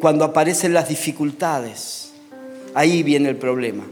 cuando 0.00 0.24
aparecen 0.24 0.72
las 0.72 0.88
dificultades, 0.88 2.12
ahí 2.72 3.02
viene 3.02 3.28
el 3.28 3.36
problema. 3.36 3.84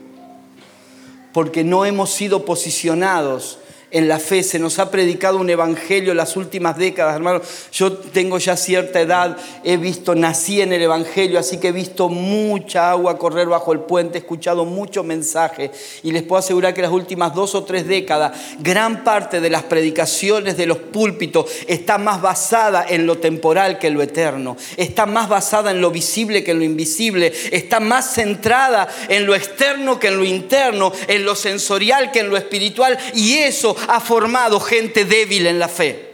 Porque 1.35 1.62
no 1.62 1.85
hemos 1.85 2.12
sido 2.12 2.47
posicionados 2.47 3.59
en 3.92 4.09
la 4.09 4.18
fe, 4.18 4.42
se 4.42 4.59
nos 4.59 4.78
ha 4.78 4.90
predicado 4.90 5.38
un 5.38 5.50
evangelio 5.50 6.12
en 6.12 6.16
las 6.16 6.37
últimas 6.37 6.78
décadas, 6.78 7.14
hermano. 7.14 7.42
Yo 7.72 7.92
tengo 7.92 8.38
ya 8.38 8.57
cierta 8.57 9.00
edad, 9.00 9.37
he 9.64 9.76
visto, 9.76 10.14
nací 10.14 10.62
en 10.62 10.72
el 10.72 10.83
evangelio, 10.83 11.38
así 11.38 11.59
que 11.59 11.68
he 11.68 11.72
visto 11.72 12.09
mucha 12.09 12.90
agua 12.90 13.18
correr 13.18 13.48
bajo 13.48 13.72
el 13.72 13.81
puente, 13.81 14.16
he 14.16 14.20
escuchado 14.22 14.64
muchos 14.64 15.05
mensajes. 15.05 15.70
Y 16.02 16.12
les 16.12 16.22
puedo 16.22 16.40
asegurar 16.40 16.72
que 16.72 16.81
las 16.81 16.90
últimas 16.90 17.35
dos 17.35 17.55
o 17.55 17.64
tres 17.64 17.87
décadas, 17.87 18.33
gran 18.61 19.05
parte 19.05 19.40
de 19.40 19.50
las 19.50 19.64
predicaciones 19.64 20.57
de 20.57 20.66
los 20.66 20.78
púlpitos 20.78 21.50
está 21.66 21.98
más 21.98 22.22
basada 22.22 22.87
en 22.88 23.07
lo 23.07 23.18
temporal 23.18 23.78
que 23.78 23.88
en 23.88 23.94
lo 23.94 24.02
eterno, 24.02 24.57
está 24.78 25.05
más 25.05 25.28
basada 25.28 25.70
en 25.70 25.83
lo 25.83 25.90
visible 25.90 26.42
que 26.42 26.52
en 26.52 26.59
lo 26.59 26.64
invisible, 26.64 27.33
está 27.50 27.78
más 27.78 28.14
centrada 28.14 28.88
en 29.09 29.26
lo 29.26 29.35
externo 29.35 29.98
que 29.98 30.09
en 30.09 30.16
lo 30.16 30.24
interno, 30.24 30.92
en 31.09 31.26
lo 31.26 31.35
sensorial 31.35 32.11
que 32.11 32.20
en 32.20 32.31
lo 32.31 32.38
espiritual. 32.38 32.96
Y 33.14 33.35
eso 33.35 33.76
ha 33.88 34.01
formado 34.01 34.61
gente 34.61 35.05
débil 35.05 35.47
en 35.47 35.59
la 35.59 35.68
fe. 35.68 36.12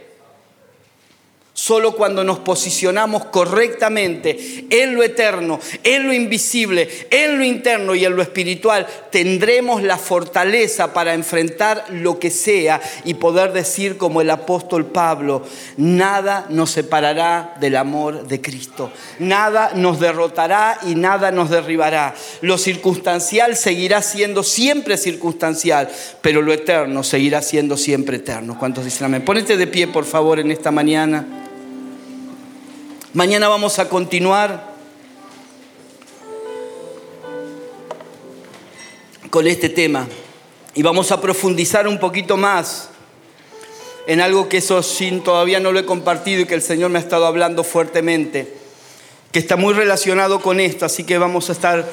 Solo 1.59 1.91
cuando 1.91 2.23
nos 2.23 2.39
posicionamos 2.39 3.25
correctamente 3.25 4.65
en 4.69 4.95
lo 4.95 5.03
eterno, 5.03 5.59
en 5.83 6.07
lo 6.07 6.13
invisible, 6.13 6.87
en 7.09 7.37
lo 7.37 7.43
interno 7.43 7.95
y 7.95 8.05
en 8.05 8.15
lo 8.15 8.21
espiritual, 8.21 8.87
tendremos 9.11 9.83
la 9.83 9.97
fortaleza 9.97 10.93
para 10.93 11.13
enfrentar 11.13 11.83
lo 11.89 12.17
que 12.17 12.31
sea 12.31 12.79
y 13.03 13.15
poder 13.15 13.51
decir 13.51 13.97
como 13.97 14.21
el 14.21 14.29
apóstol 14.29 14.85
Pablo, 14.85 15.43
nada 15.75 16.45
nos 16.47 16.71
separará 16.71 17.57
del 17.59 17.75
amor 17.75 18.25
de 18.25 18.39
Cristo, 18.39 18.89
nada 19.19 19.73
nos 19.75 19.99
derrotará 19.99 20.79
y 20.87 20.95
nada 20.95 21.29
nos 21.29 21.49
derribará. 21.49 22.15
Lo 22.39 22.57
circunstancial 22.57 23.57
seguirá 23.57 24.01
siendo 24.01 24.43
siempre 24.43 24.95
circunstancial, 24.95 25.89
pero 26.21 26.41
lo 26.41 26.53
eterno 26.53 27.03
seguirá 27.03 27.41
siendo 27.41 27.75
siempre 27.75 28.15
eterno. 28.15 28.57
¿Cuántos 28.57 28.85
dicen 28.85 29.07
amén? 29.07 29.25
Ponete 29.25 29.57
de 29.57 29.67
pie, 29.67 29.87
por 29.87 30.05
favor, 30.05 30.39
en 30.39 30.51
esta 30.51 30.71
mañana. 30.71 31.39
Mañana 33.13 33.47
vamos 33.47 33.79
a 33.79 33.89
continuar 33.89 34.69
con 39.31 39.47
este 39.47 39.67
tema 39.67 40.07
y 40.75 40.83
vamos 40.83 41.11
a 41.11 41.19
profundizar 41.19 41.87
un 41.87 41.99
poquito 41.99 42.37
más 42.37 42.89
en 44.05 44.21
algo 44.21 44.47
que 44.47 44.57
eso 44.57 44.83
sin 44.83 45.23
todavía 45.23 45.59
no 45.59 45.71
lo 45.71 45.79
he 45.79 45.85
compartido 45.85 46.41
y 46.41 46.45
que 46.45 46.53
el 46.53 46.61
Señor 46.61 46.91
me 46.91 46.99
ha 46.99 47.01
estado 47.01 47.25
hablando 47.25 47.63
fuertemente, 47.63 48.53
que 49.31 49.39
está 49.39 49.55
muy 49.55 49.73
relacionado 49.73 50.39
con 50.39 50.59
esto, 50.59 50.85
así 50.85 51.03
que 51.03 51.17
vamos 51.17 51.49
a 51.49 51.53
estar 51.53 51.89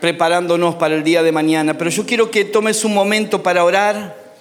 preparándonos 0.00 0.74
para 0.74 0.96
el 0.96 1.04
día 1.04 1.22
de 1.22 1.30
mañana. 1.30 1.78
Pero 1.78 1.90
yo 1.90 2.04
quiero 2.04 2.32
que 2.32 2.44
tomes 2.44 2.84
un 2.84 2.94
momento 2.94 3.44
para 3.44 3.62
orar 3.62 4.34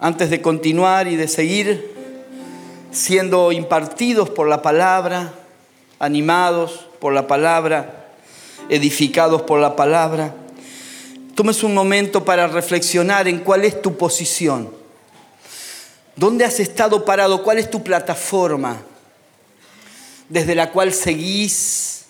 antes 0.00 0.28
de 0.28 0.42
continuar 0.42 1.06
y 1.06 1.14
de 1.14 1.28
seguir 1.28 1.95
siendo 2.96 3.52
impartidos 3.52 4.30
por 4.30 4.48
la 4.48 4.62
palabra, 4.62 5.34
animados 5.98 6.86
por 6.98 7.12
la 7.12 7.26
palabra, 7.26 8.06
edificados 8.70 9.42
por 9.42 9.60
la 9.60 9.76
palabra. 9.76 10.34
Tomes 11.34 11.62
un 11.62 11.74
momento 11.74 12.24
para 12.24 12.46
reflexionar 12.46 13.28
en 13.28 13.40
cuál 13.40 13.66
es 13.66 13.82
tu 13.82 13.98
posición. 13.98 14.72
¿Dónde 16.16 16.46
has 16.46 16.58
estado 16.58 17.04
parado? 17.04 17.42
¿Cuál 17.42 17.58
es 17.58 17.70
tu 17.70 17.82
plataforma 17.82 18.80
desde 20.30 20.54
la 20.54 20.72
cual 20.72 20.94
seguís 20.94 22.06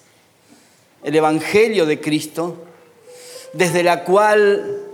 el 1.03 1.16
Evangelio 1.16 1.85
de 1.85 2.01
Cristo? 2.01 2.64
Desde 3.53 3.83
la 3.83 4.05
cual 4.05 4.85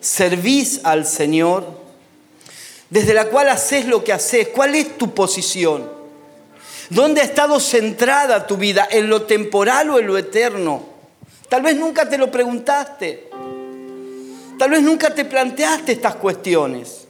servís 0.00 0.80
al 0.84 1.04
Señor 1.04 1.85
desde 2.90 3.14
la 3.14 3.26
cual 3.26 3.48
haces 3.48 3.86
lo 3.86 4.04
que 4.04 4.12
haces. 4.12 4.48
¿Cuál 4.48 4.74
es 4.74 4.96
tu 4.96 5.14
posición? 5.14 5.90
¿Dónde 6.90 7.20
ha 7.20 7.24
estado 7.24 7.58
centrada 7.58 8.46
tu 8.46 8.56
vida? 8.56 8.86
¿En 8.90 9.08
lo 9.08 9.22
temporal 9.22 9.90
o 9.90 9.98
en 9.98 10.06
lo 10.06 10.16
eterno? 10.16 10.84
Tal 11.48 11.62
vez 11.62 11.76
nunca 11.76 12.08
te 12.08 12.18
lo 12.18 12.30
preguntaste. 12.30 13.30
Tal 14.58 14.70
vez 14.70 14.82
nunca 14.82 15.14
te 15.14 15.24
planteaste 15.24 15.92
estas 15.92 16.16
cuestiones. 16.16 17.06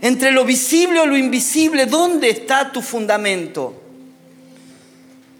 Entre 0.00 0.30
lo 0.30 0.44
visible 0.44 1.00
o 1.00 1.06
lo 1.06 1.16
invisible, 1.16 1.86
¿dónde 1.86 2.30
está 2.30 2.70
tu 2.70 2.82
fundamento? 2.82 3.74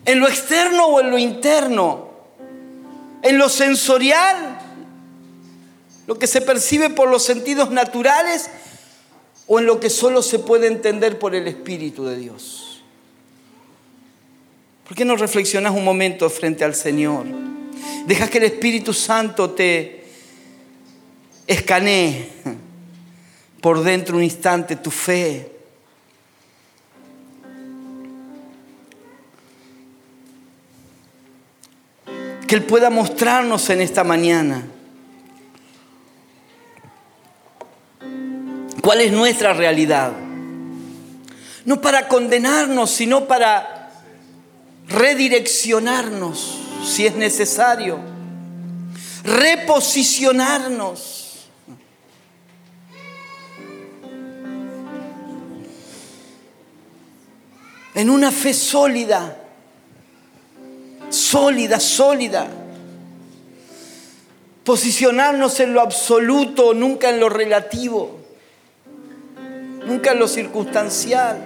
¿En 0.05 0.19
lo 0.19 0.27
externo 0.27 0.87
o 0.87 1.01
en 1.01 1.11
lo 1.11 1.19
interno? 1.19 2.09
¿En 3.23 3.39
lo 3.39 3.49
sensorial? 3.49 4.59
¿Lo 6.07 6.19
que 6.19 6.27
se 6.27 6.41
percibe 6.41 6.91
por 6.91 7.09
los 7.09 7.23
sentidos 7.23 7.71
naturales? 7.71 8.51
O 9.49 9.59
en 9.59 9.67
lo 9.67 9.81
que 9.81 9.91
solo 9.91 10.23
se 10.23 10.39
puede 10.39 10.69
entender 10.69 11.19
por 11.19 11.35
el 11.35 11.49
Espíritu 11.49 12.05
de 12.05 12.17
Dios? 12.17 12.83
¿Por 14.87 14.97
qué 14.97 15.05
no 15.05 15.17
reflexionas 15.17 15.75
un 15.75 15.85
momento 15.85 16.31
frente 16.31 16.65
al 16.65 16.75
Señor? 16.75 17.27
Dejas 18.07 18.31
que 18.31 18.39
el 18.39 18.45
Espíritu 18.45 18.93
Santo 18.93 19.51
te 19.51 20.05
escanee 21.47 22.29
por 23.61 23.83
dentro 23.83 24.17
un 24.17 24.23
instante 24.23 24.77
tu 24.77 24.91
fe. 24.91 25.51
Que 32.47 32.55
Él 32.55 32.65
pueda 32.65 32.89
mostrarnos 32.89 33.69
en 33.71 33.81
esta 33.81 34.05
mañana 34.05 34.67
cuál 38.81 39.01
es 39.01 39.13
nuestra 39.13 39.53
realidad. 39.53 40.13
No 41.65 41.81
para 41.81 42.09
condenarnos, 42.09 42.91
sino 42.91 43.27
para 43.27 43.91
redireccionarnos 44.89 46.59
si 46.85 47.07
es 47.07 47.15
necesario, 47.15 47.99
reposicionarnos. 49.25 51.15
En 57.95 58.11
una 58.11 58.31
fe 58.31 58.55
sólida, 58.55 59.37
sólida, 61.11 61.81
sólida. 61.81 62.47
Posicionarnos 64.63 65.59
en 65.61 65.73
lo 65.73 65.81
absoluto, 65.81 66.75
nunca 66.75 67.09
en 67.11 67.19
lo 67.21 67.29
relativo 67.29 68.18
nunca 69.89 70.13
en 70.13 70.19
lo 70.19 70.29
circunstancial. 70.29 71.39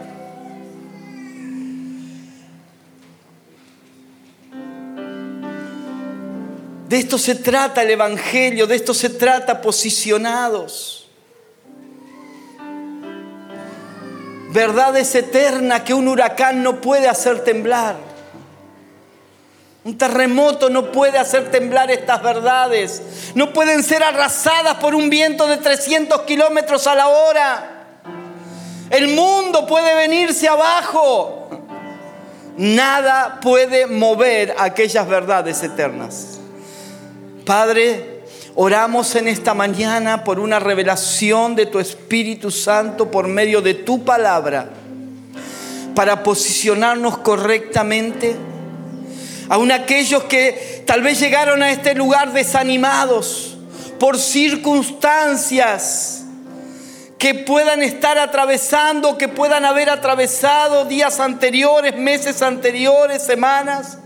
De 6.88 6.98
esto 6.98 7.16
se 7.16 7.37
trata 7.37 7.83
el 7.83 7.90
Evangelio, 7.90 8.66
de 8.66 8.76
esto 8.76 8.92
se 8.92 9.09
trata 9.09 9.62
posicionados. 9.62 11.09
Verdad 14.50 14.94
es 14.98 15.14
eterna 15.14 15.83
que 15.85 15.94
un 15.94 16.09
huracán 16.09 16.62
no 16.62 16.83
puede 16.83 17.09
hacer 17.09 17.44
temblar. 17.44 17.96
Un 19.85 19.96
terremoto 19.96 20.68
no 20.68 20.92
puede 20.92 21.16
hacer 21.16 21.50
temblar 21.50 21.90
estas 21.90 22.22
verdades. 22.22 23.02
No 23.35 23.55
pueden 23.55 23.83
ser 23.83 24.02
arrasadas 24.02 24.76
por 24.76 24.94
un 24.94 25.09
viento 25.09 25.46
de 25.46 25.57
300 25.57 26.20
kilómetros 26.22 26.87
a 26.87 26.94
la 26.94 27.09
hora. 27.09 27.82
El 28.92 29.09
mundo 29.09 29.66
puede 29.66 29.94
venirse 29.94 30.46
abajo. 30.46 31.48
Nada 32.59 33.40
puede 33.40 33.87
mover 33.87 34.55
aquellas 34.59 35.09
verdades 35.09 35.62
eternas. 35.62 36.38
Padre, 37.46 38.24
oramos 38.55 39.14
en 39.14 39.28
esta 39.28 39.55
mañana 39.55 40.24
por 40.24 40.38
una 40.38 40.61
revelación 40.61 41.57
de 41.57 41.64
tu 41.64 41.78
Espíritu 41.78 42.50
Santo 42.50 43.11
por 43.11 43.28
medio 43.28 43.62
de 43.62 43.72
tu 43.72 44.05
palabra 44.05 44.68
para 45.94 46.22
posicionarnos 46.22 47.16
correctamente. 47.16 48.37
Aún 49.48 49.72
aquellos 49.72 50.24
que 50.24 50.85
tal 50.87 51.00
vez 51.00 51.18
llegaron 51.18 51.62
a 51.62 51.72
este 51.72 51.94
lugar 51.94 52.35
desanimados 52.35 53.57
por 53.98 54.18
circunstancias 54.18 56.21
que 57.22 57.37
puedan 57.37 57.85
estar 57.85 58.18
atravesando, 58.18 59.16
que 59.16 59.28
puedan 59.28 59.64
haber 59.64 59.88
atravesado 59.88 60.87
días 60.87 61.20
anteriores, 61.20 61.94
meses 61.94 62.42
anteriores, 62.42 63.22
semanas. 63.22 63.96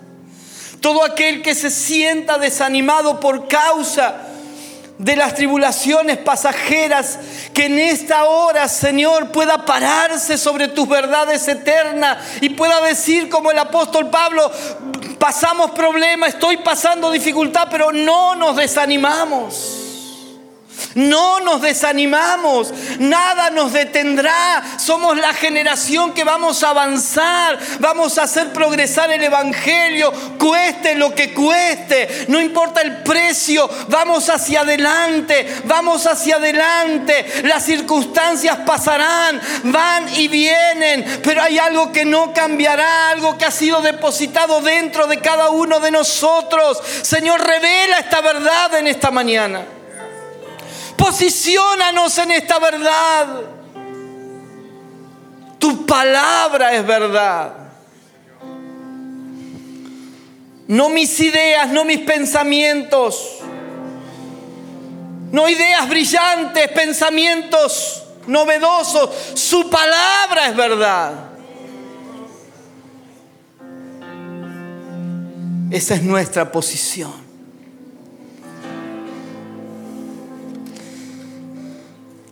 Todo 0.82 1.02
aquel 1.02 1.40
que 1.40 1.54
se 1.54 1.70
sienta 1.70 2.36
desanimado 2.36 3.18
por 3.18 3.48
causa 3.48 4.16
de 4.98 5.16
las 5.16 5.34
tribulaciones 5.34 6.18
pasajeras, 6.18 7.18
que 7.54 7.64
en 7.64 7.78
esta 7.78 8.26
hora, 8.26 8.68
Señor, 8.68 9.32
pueda 9.32 9.64
pararse 9.64 10.36
sobre 10.36 10.68
tus 10.68 10.86
verdades 10.86 11.48
eternas 11.48 12.18
y 12.42 12.50
pueda 12.50 12.82
decir 12.82 13.30
como 13.30 13.50
el 13.50 13.58
apóstol 13.58 14.10
Pablo, 14.10 14.52
pasamos 15.18 15.70
problemas, 15.70 16.34
estoy 16.34 16.58
pasando 16.58 17.10
dificultad, 17.10 17.68
pero 17.70 17.92
no 17.92 18.34
nos 18.34 18.56
desanimamos. 18.56 19.85
No 20.94 21.40
nos 21.40 21.62
desanimamos, 21.62 22.72
nada 22.98 23.50
nos 23.50 23.72
detendrá. 23.72 24.62
Somos 24.78 25.16
la 25.16 25.34
generación 25.34 26.12
que 26.12 26.24
vamos 26.24 26.62
a 26.62 26.70
avanzar, 26.70 27.58
vamos 27.80 28.18
a 28.18 28.22
hacer 28.22 28.52
progresar 28.52 29.10
el 29.10 29.22
Evangelio, 29.22 30.12
cueste 30.38 30.94
lo 30.94 31.14
que 31.14 31.34
cueste, 31.34 32.26
no 32.28 32.40
importa 32.40 32.80
el 32.80 33.02
precio, 33.02 33.68
vamos 33.88 34.28
hacia 34.30 34.60
adelante, 34.60 35.62
vamos 35.64 36.06
hacia 36.06 36.36
adelante. 36.36 37.42
Las 37.44 37.64
circunstancias 37.64 38.58
pasarán, 38.66 39.40
van 39.64 40.08
y 40.16 40.28
vienen, 40.28 41.20
pero 41.22 41.42
hay 41.42 41.58
algo 41.58 41.92
que 41.92 42.04
no 42.04 42.32
cambiará, 42.32 43.10
algo 43.10 43.36
que 43.36 43.44
ha 43.44 43.50
sido 43.50 43.82
depositado 43.82 44.60
dentro 44.60 45.06
de 45.06 45.18
cada 45.20 45.50
uno 45.50 45.80
de 45.80 45.90
nosotros. 45.90 46.78
Señor, 47.02 47.40
revela 47.46 47.98
esta 47.98 48.20
verdad 48.20 48.74
en 48.78 48.86
esta 48.86 49.10
mañana. 49.10 49.75
Posiciónanos 50.96 52.18
en 52.18 52.30
esta 52.32 52.58
verdad. 52.58 53.26
Tu 55.58 55.86
palabra 55.86 56.74
es 56.74 56.86
verdad. 56.86 57.52
No 60.68 60.88
mis 60.88 61.20
ideas, 61.20 61.68
no 61.70 61.84
mis 61.84 62.00
pensamientos. 62.00 63.38
No 65.32 65.48
ideas 65.48 65.88
brillantes, 65.88 66.68
pensamientos 66.72 68.02
novedosos. 68.26 69.10
Su 69.34 69.68
palabra 69.70 70.48
es 70.48 70.56
verdad. 70.56 71.12
Esa 75.70 75.94
es 75.94 76.02
nuestra 76.02 76.50
posición. 76.50 77.25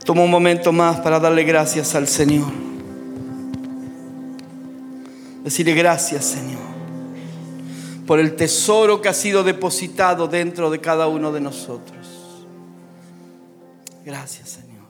Toma 0.05 0.23
un 0.23 0.31
momento 0.31 0.71
más 0.71 1.01
para 1.01 1.19
darle 1.19 1.45
gracias 1.45 1.95
al 1.95 2.07
Señor. 2.07 2.53
Decirle 5.43 5.75
gracias, 5.75 6.25
Señor, 6.25 6.62
por 8.07 8.19
el 8.19 8.35
tesoro 8.35 9.03
que 9.03 9.09
ha 9.09 9.14
sido 9.14 9.45
depositado 9.45 10.27
dentro 10.27 10.71
de 10.71 10.81
cada 10.81 11.07
uno 11.07 11.33
de 11.33 11.40
nosotros. 11.40 12.47
Gracias, 14.05 14.49
Señor. 14.49 14.85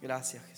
Gracias. 0.00 0.49